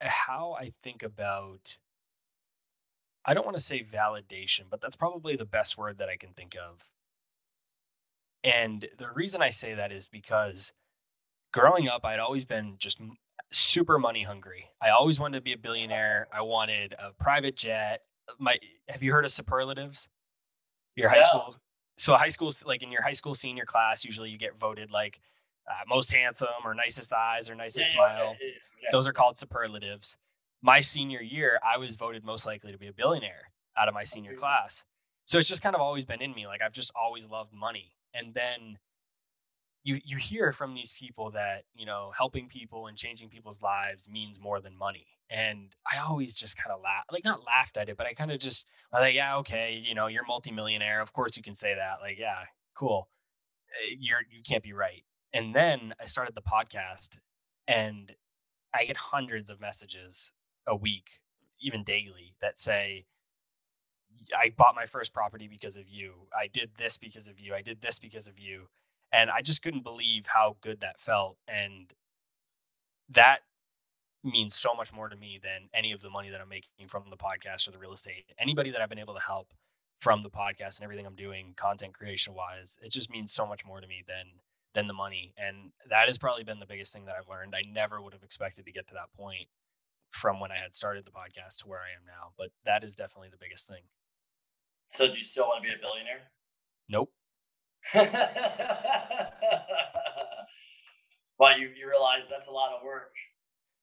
[0.01, 1.77] how I think about.
[3.25, 6.31] I don't want to say validation, but that's probably the best word that I can
[6.31, 6.91] think of.
[8.43, 10.73] And the reason I say that is because
[11.53, 12.99] growing up, I'd always been just
[13.51, 14.67] super money hungry.
[14.83, 16.29] I always wanted to be a billionaire.
[16.33, 18.03] I wanted a private jet.
[18.39, 18.57] My
[18.89, 20.09] have you heard of superlatives?
[20.97, 21.23] Your high yeah.
[21.23, 21.57] school.
[21.97, 25.21] So high school, like in your high school senior class, usually you get voted like
[25.69, 28.37] uh, most handsome or nicest eyes or nicest yeah, smile.
[28.41, 30.17] Yeah, Those are called superlatives.
[30.63, 34.05] My senior year, I was voted most likely to be a billionaire out of my
[34.05, 34.85] senior class.
[35.25, 36.47] So it's just kind of always been in me.
[36.47, 37.93] Like I've just always loved money.
[38.15, 38.79] And then
[39.85, 44.09] you you hear from these people that you know helping people and changing people's lives
[44.09, 47.89] means more than money and i always just kind of laugh like not laughed at
[47.89, 51.13] it but i kind of just I like yeah okay you know you're multimillionaire of
[51.13, 53.09] course you can say that like yeah cool
[53.85, 57.19] eh, you're you can't be right and then i started the podcast
[57.67, 58.13] and
[58.75, 60.33] i get hundreds of messages
[60.69, 61.21] a week,
[61.61, 63.07] even daily, that say,
[64.37, 66.13] I bought my first property because of you.
[66.39, 67.55] I did this because of you.
[67.55, 68.69] I did this because of you.
[69.13, 71.39] And I just couldn't believe how good that felt.
[71.49, 71.93] And
[73.09, 73.41] that
[74.23, 77.05] means so much more to me than any of the money that I'm making from
[77.11, 78.33] the podcast or the real estate.
[78.39, 79.55] Anybody that I've been able to help
[80.01, 83.65] from the podcast and everything I'm doing content creation wise, it just means so much
[83.65, 84.41] more to me than
[84.75, 85.33] than the money.
[85.37, 87.55] And that has probably been the biggest thing that I've learned.
[87.55, 89.47] I never would have expected to get to that point
[90.11, 92.33] from when I had started the podcast to where I am now.
[92.37, 93.83] But that is definitely the biggest thing.
[94.91, 96.31] So do you still want to be a billionaire?
[96.89, 97.11] Nope.
[101.39, 103.15] well, you, you realize that's a lot of work.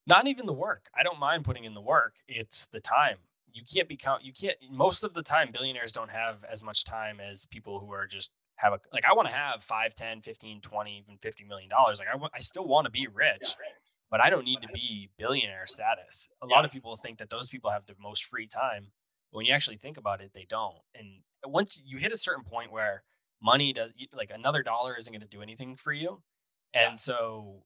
[0.07, 0.87] Not even the work.
[0.95, 2.17] I don't mind putting in the work.
[2.27, 3.17] It's the time.
[3.51, 6.83] You can't be become, you can't, most of the time, billionaires don't have as much
[6.83, 10.21] time as people who are just have a, like, I want to have 5, 10,
[10.21, 11.99] 15, 20, even 50 million dollars.
[11.99, 13.55] Like, I, w- I still want to be rich,
[14.11, 16.27] but I don't need to be billionaire status.
[16.43, 18.87] A lot of people think that those people have the most free time.
[19.31, 20.77] When you actually think about it, they don't.
[20.93, 23.03] And once you hit a certain point where
[23.41, 26.21] money does like another dollar isn't going to do anything for you.
[26.73, 26.95] And yeah.
[26.95, 27.63] so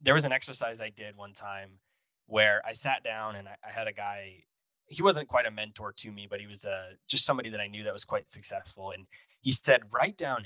[0.00, 1.78] there was an exercise I did one time
[2.26, 4.44] where I sat down and I, I had a guy.
[4.86, 7.66] He wasn't quite a mentor to me, but he was uh, just somebody that I
[7.66, 8.90] knew that was quite successful.
[8.90, 9.06] And
[9.40, 10.44] he said, write down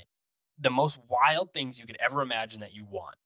[0.59, 3.17] the most wild things you could ever imagine that you want.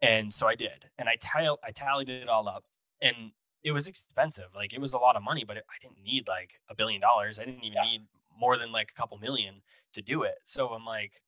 [0.00, 2.64] And so I did, and I, tallied it all up,
[3.00, 3.30] and
[3.62, 4.48] it was expensive.
[4.54, 7.00] Like it was a lot of money, but it, I didn't need like a billion
[7.00, 7.38] dollars.
[7.38, 7.90] I didn't even yeah.
[7.90, 8.00] need
[8.42, 9.62] more than like a couple million
[9.94, 10.34] to do it.
[10.42, 11.22] So I'm like,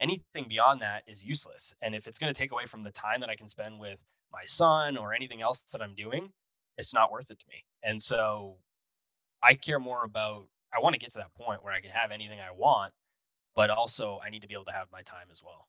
[0.00, 1.72] anything beyond that is useless.
[1.80, 4.00] And if it's going to take away from the time that I can spend with
[4.32, 6.32] my son or anything else that I'm doing,
[6.76, 7.64] it's not worth it to me.
[7.84, 8.56] And so
[9.42, 12.10] I care more about, I want to get to that point where I can have
[12.10, 12.92] anything I want,
[13.54, 15.68] but also I need to be able to have my time as well.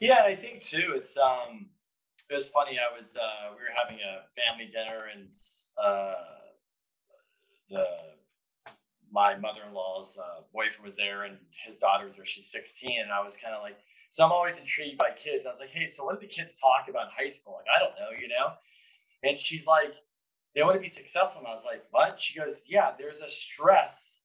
[0.00, 1.70] Yeah, I think too, it's, um,
[2.28, 2.78] it was funny.
[2.78, 5.32] I was, uh, we were having a family dinner and,
[5.82, 6.14] uh,
[7.70, 7.84] the
[9.12, 11.36] my mother-in-law's uh, boyfriend was there and
[11.66, 13.76] his daughter was there she's 16 and i was kind of like
[14.08, 15.46] so i'm always intrigued by kids.
[15.46, 17.54] I was like hey so what do the kids talk about in high school?
[17.58, 18.52] Like i don't know you know?
[19.22, 19.94] And she's like
[20.54, 21.40] they want to be successful.
[21.40, 22.20] And i was like what?
[22.20, 24.16] She goes yeah there's a stress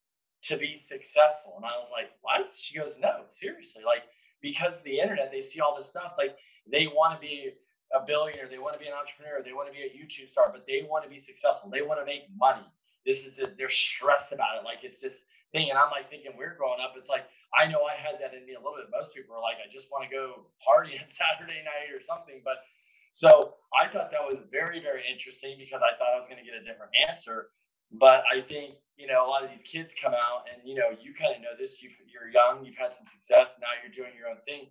[0.42, 1.54] to be successful.
[1.56, 2.48] And i was like what?
[2.50, 4.04] She goes no seriously like
[4.40, 6.36] because of the internet they see all this stuff like
[6.70, 7.50] they want to be
[7.92, 10.50] a billionaire they want to be an entrepreneur they want to be a youtube star
[10.50, 11.70] but they want to be successful.
[11.70, 12.66] They want to make money
[13.06, 14.64] this is the, they're stressed about it.
[14.64, 15.22] Like it's this
[15.52, 15.70] thing.
[15.70, 16.94] And I'm like thinking we're growing up.
[16.96, 17.24] It's like,
[17.56, 18.88] I know I had that in me a little bit.
[18.90, 22.40] Most people are like, I just want to go party on Saturday night or something.
[22.44, 22.64] But
[23.12, 26.48] so I thought that was very, very interesting because I thought I was going to
[26.48, 27.52] get a different answer.
[27.92, 30.96] But I think, you know, a lot of these kids come out and, you know,
[30.96, 31.82] you kind of know this.
[31.82, 33.58] You, you're young, you've had some success.
[33.60, 34.66] Now you're doing your own thing.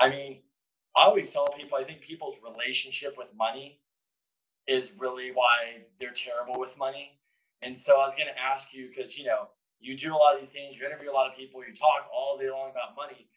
[0.00, 0.40] I mean,
[0.96, 3.80] I always tell people, I think people's relationship with money
[4.66, 7.15] is really why they're terrible with money
[7.62, 9.48] and so I was going to ask you because you know
[9.80, 12.08] you do a lot of these things, you interview a lot of people, you talk
[12.12, 13.28] all day long about money.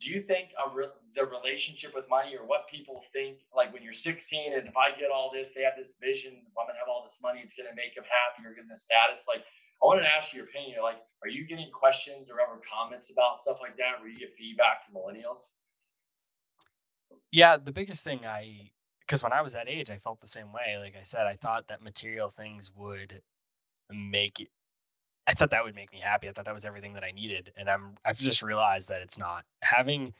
[0.00, 3.92] Do you think re- the relationship with money or what people think, like when you're
[3.92, 6.88] 16 and if I get all this, they have this vision, I'm going to have
[6.88, 9.26] all this money, it's going to make them happy or get the status.
[9.26, 9.42] Like,
[9.82, 10.82] I wanted to ask you your opinion.
[10.82, 14.34] Like, are you getting questions or ever comments about stuff like that where you get
[14.38, 15.50] feedback to millennials?
[17.30, 18.70] Yeah, the biggest thing I,
[19.00, 20.78] because when I was that age, I felt the same way.
[20.78, 23.22] Like I said, I thought that material things would
[23.90, 24.48] make it
[25.28, 26.26] I thought that would make me happy.
[26.26, 27.52] I thought that was everything that I needed.
[27.54, 29.44] And I'm I've just realized that it's not.
[29.62, 30.14] Having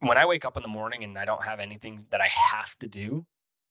[0.00, 2.76] when I wake up in the morning and I don't have anything that I have
[2.80, 3.26] to do,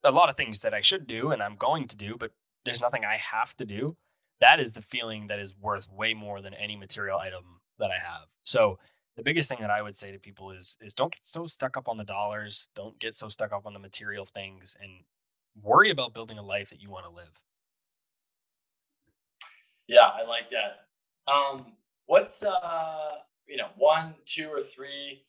[0.06, 2.32] a lot of things that I should do and I'm going to do, but
[2.64, 3.98] there's nothing I have to do.
[4.39, 8.00] That is the feeling that is worth way more than any material item that I
[8.02, 8.28] have.
[8.46, 8.80] So
[9.18, 11.76] the biggest thing that I would say to people is is don't get so stuck
[11.76, 15.04] up on the dollars, don't get so stuck up on the material things and
[15.62, 17.42] worry about building a life that you want to live.
[19.92, 20.88] Yeah, I like that.
[21.34, 21.68] Um,
[22.08, 23.12] what's uh,
[23.48, 25.24] you know, one, two, or three?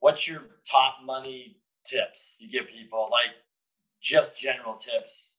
[0.00, 3.08] What's your top money tips you give people?
[3.12, 3.32] Like
[4.02, 5.36] just general tips.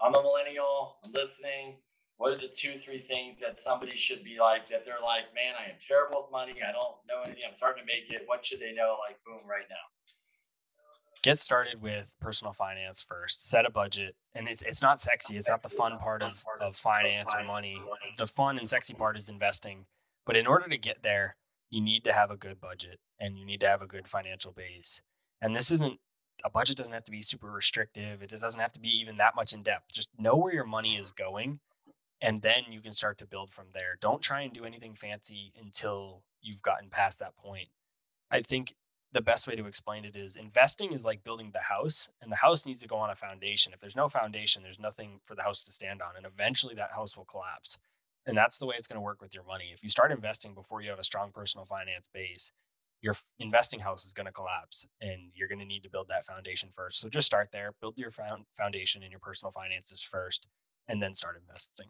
[0.00, 0.98] I'm a millennial.
[1.06, 1.74] I'm listening.
[2.18, 5.54] What are the two, three things that somebody should be like that they're like, man,
[5.60, 6.54] I am terrible with money.
[6.62, 7.44] I don't know anything.
[7.48, 8.24] I'm starting to make it.
[8.26, 8.98] What should they know?
[9.08, 9.76] Like, boom, right now
[11.26, 15.48] get started with personal finance first set a budget and it's, it's not sexy it's
[15.48, 17.82] not the fun part of, of finance or money.
[18.16, 19.86] The fun and sexy part is investing
[20.24, 21.34] but in order to get there
[21.68, 24.52] you need to have a good budget and you need to have a good financial
[24.52, 25.02] base.
[25.42, 25.98] And this isn't
[26.44, 29.34] a budget doesn't have to be super restrictive it doesn't have to be even that
[29.34, 31.58] much in depth just know where your money is going
[32.20, 33.98] and then you can start to build from there.
[34.00, 37.68] Don't try and do anything fancy until you've gotten past that point.
[38.30, 38.74] I think
[39.16, 42.36] the best way to explain it is investing is like building the house, and the
[42.36, 43.72] house needs to go on a foundation.
[43.72, 46.92] If there's no foundation, there's nothing for the house to stand on, and eventually that
[46.92, 47.78] house will collapse.
[48.26, 49.70] And that's the way it's going to work with your money.
[49.72, 52.52] If you start investing before you have a strong personal finance base,
[53.00, 56.26] your investing house is going to collapse and you're going to need to build that
[56.26, 57.00] foundation first.
[57.00, 60.46] So just start there, build your foundation in your personal finances first,
[60.88, 61.86] and then start investing.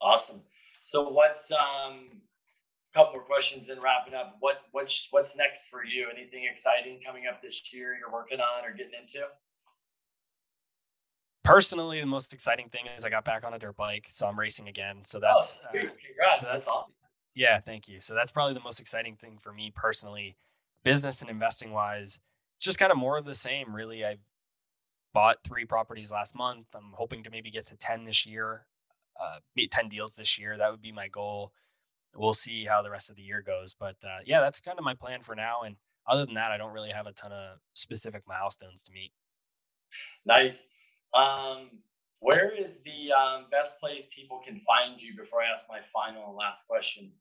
[0.00, 0.42] Awesome.
[0.84, 2.20] So what's um
[2.94, 4.36] couple more questions and wrapping up.
[4.40, 6.06] What what's what's next for you?
[6.14, 9.26] Anything exciting coming up this year you're working on or getting into?
[11.42, 14.38] Personally, the most exciting thing is I got back on a dirt bike, so I'm
[14.38, 14.98] racing again.
[15.04, 16.40] So that's oh, uh, congrats.
[16.40, 16.94] So that's, that's awesome.
[17.34, 18.00] Yeah, thank you.
[18.00, 20.36] So that's probably the most exciting thing for me personally,
[20.84, 22.20] business and investing wise.
[22.56, 24.04] It's just kind of more of the same, really.
[24.04, 24.20] I've
[25.12, 26.66] bought three properties last month.
[26.74, 28.66] I'm hoping to maybe get to 10 this year,
[29.20, 29.40] uh,
[29.70, 30.56] 10 deals this year.
[30.56, 31.52] That would be my goal.
[32.16, 33.74] We'll see how the rest of the year goes.
[33.78, 35.62] But uh, yeah, that's kind of my plan for now.
[35.64, 39.12] And other than that, I don't really have a ton of specific milestones to meet.
[40.26, 40.66] Nice.
[41.14, 41.70] Um,
[42.20, 46.28] where is the um, best place people can find you before I ask my final
[46.28, 47.12] and last question?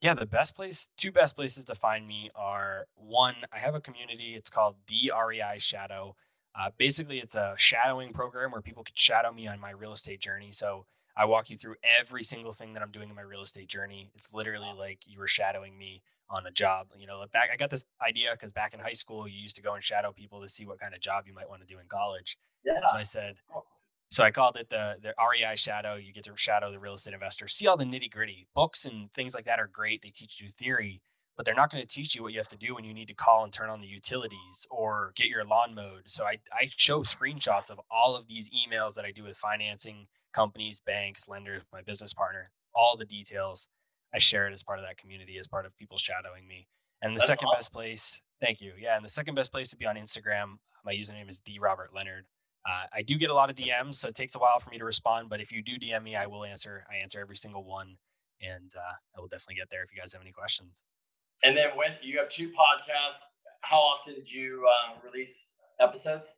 [0.00, 3.80] Yeah, the best place, two best places to find me are one, I have a
[3.80, 4.34] community.
[4.34, 6.14] It's called the REI Shadow.
[6.54, 10.20] Uh, basically, it's a shadowing program where people can shadow me on my real estate
[10.20, 10.52] journey.
[10.52, 10.86] So
[11.16, 14.10] I walk you through every single thing that I'm doing in my real estate journey.
[14.14, 16.88] It's literally like you were shadowing me on a job.
[16.98, 19.62] You know, back I got this idea because back in high school, you used to
[19.62, 21.78] go and shadow people to see what kind of job you might want to do
[21.80, 22.36] in college.
[22.64, 22.80] Yeah.
[22.86, 23.36] So I said,
[24.10, 25.94] so I called it the the REI shadow.
[25.94, 28.46] You get to shadow the real estate investor, see all the nitty gritty.
[28.54, 30.02] Books and things like that are great.
[30.02, 31.00] They teach you theory,
[31.36, 33.08] but they're not going to teach you what you have to do when you need
[33.08, 36.04] to call and turn on the utilities or get your lawn mowed.
[36.06, 40.08] So I I show screenshots of all of these emails that I do with financing
[40.36, 43.68] companies, banks, lenders, my business partner, all the details.
[44.14, 46.68] I share it as part of that community, as part of people shadowing me.
[47.02, 47.58] And the That's second awesome.
[47.58, 48.72] best place, thank you.
[48.78, 50.56] Yeah, and the second best place to be on Instagram.
[50.84, 52.26] My username is the Robert Leonard.
[52.68, 54.78] Uh, I do get a lot of DMs, so it takes a while for me
[54.78, 55.28] to respond.
[55.28, 56.84] But if you do DM me, I will answer.
[56.90, 57.96] I answer every single one,
[58.40, 60.82] and uh, I will definitely get there if you guys have any questions.
[61.44, 63.20] And then when you have two podcasts,
[63.60, 65.48] how often do you uh, release
[65.80, 66.32] episodes?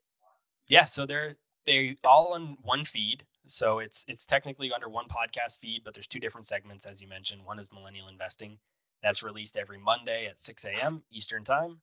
[0.69, 1.37] Yeah, so they're
[1.67, 3.25] they all on one feed.
[3.49, 7.09] So it's it's technically under one podcast feed, but there's two different segments, as you
[7.09, 7.45] mentioned.
[7.45, 8.59] One is millennial investing,
[9.03, 11.03] that's released every Monday at 6 a.m.
[11.11, 11.81] Eastern time,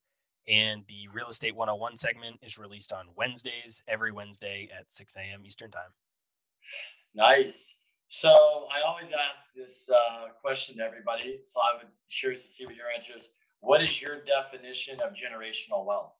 [0.47, 5.41] and the Real Estate 101 segment is released on Wednesdays, every Wednesday at 6 a.m.
[5.45, 5.91] Eastern Time.
[7.15, 7.75] Nice.
[8.09, 11.39] So I always ask this uh, question to everybody.
[11.43, 13.31] So I would be curious to see what your answer is.
[13.61, 16.13] What is your definition of generational wealth?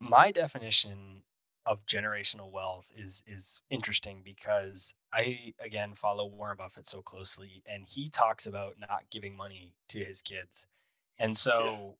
[0.00, 1.22] My definition
[1.68, 7.84] of generational wealth is is interesting because I again follow Warren Buffett so closely and
[7.86, 10.66] he talks about not giving money to his kids.
[11.18, 11.96] And so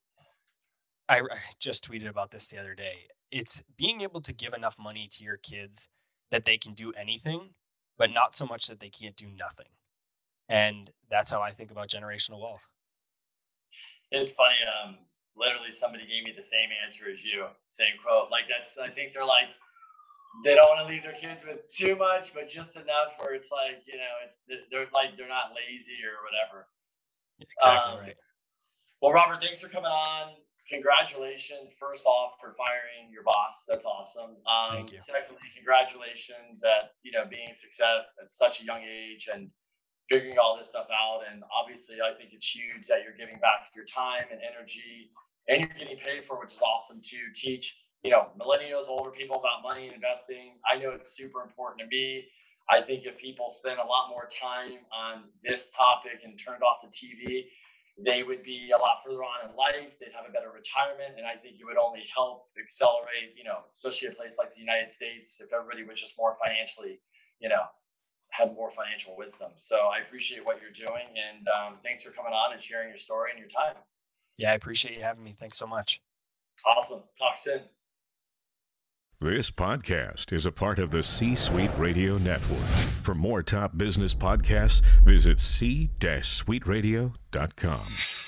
[1.08, 1.16] yeah.
[1.16, 3.08] I, I just tweeted about this the other day.
[3.30, 5.90] It's being able to give enough money to your kids
[6.30, 7.50] that they can do anything,
[7.98, 9.68] but not so much that they can't do nothing.
[10.48, 12.68] And that's how I think about generational wealth.
[14.10, 14.54] It's funny.
[14.82, 14.96] Um,
[15.38, 18.30] literally, somebody gave me the same answer as you, same quote.
[18.30, 19.48] Like that's, I think they're like,
[20.44, 23.50] they don't want to leave their kids with too much, but just enough where it's
[23.50, 26.66] like, you know, it's they're like they're not lazy or whatever.
[27.40, 28.16] Exactly um, right.
[29.00, 30.34] Well, Robert, thanks for coming on.
[30.70, 33.64] Congratulations, first off, for firing your boss.
[33.66, 34.36] That's awesome.
[34.44, 34.98] Um, Thank you.
[34.98, 39.50] Secondly, congratulations at you know being a success at such a young age and
[40.10, 41.22] figuring all this stuff out.
[41.30, 45.10] And obviously, I think it's huge that you're giving back your time and energy,
[45.48, 49.36] and you're getting paid for, which is awesome to teach you know millennials, older people
[49.36, 50.58] about money and investing.
[50.70, 52.28] I know it's super important to me.
[52.70, 56.82] I think if people spend a lot more time on this topic and turned off
[56.82, 57.46] the TV,
[57.98, 59.98] they would be a lot further on in life.
[59.98, 61.14] They'd have a better retirement.
[61.16, 64.60] And I think it would only help accelerate, you know, especially a place like the
[64.60, 67.00] United States, if everybody was just more financially,
[67.40, 67.64] you know,
[68.30, 69.50] had more financial wisdom.
[69.56, 71.08] So I appreciate what you're doing.
[71.16, 73.74] And um, thanks for coming on and sharing your story and your time.
[74.38, 75.36] Yeah, I appreciate you having me.
[75.38, 76.00] Thanks so much.
[76.66, 77.02] Awesome.
[77.18, 77.60] Talk soon.
[79.20, 82.62] This podcast is a part of the C Suite Radio Network.
[83.02, 88.27] For more top business podcasts, visit c-suiteradio.com.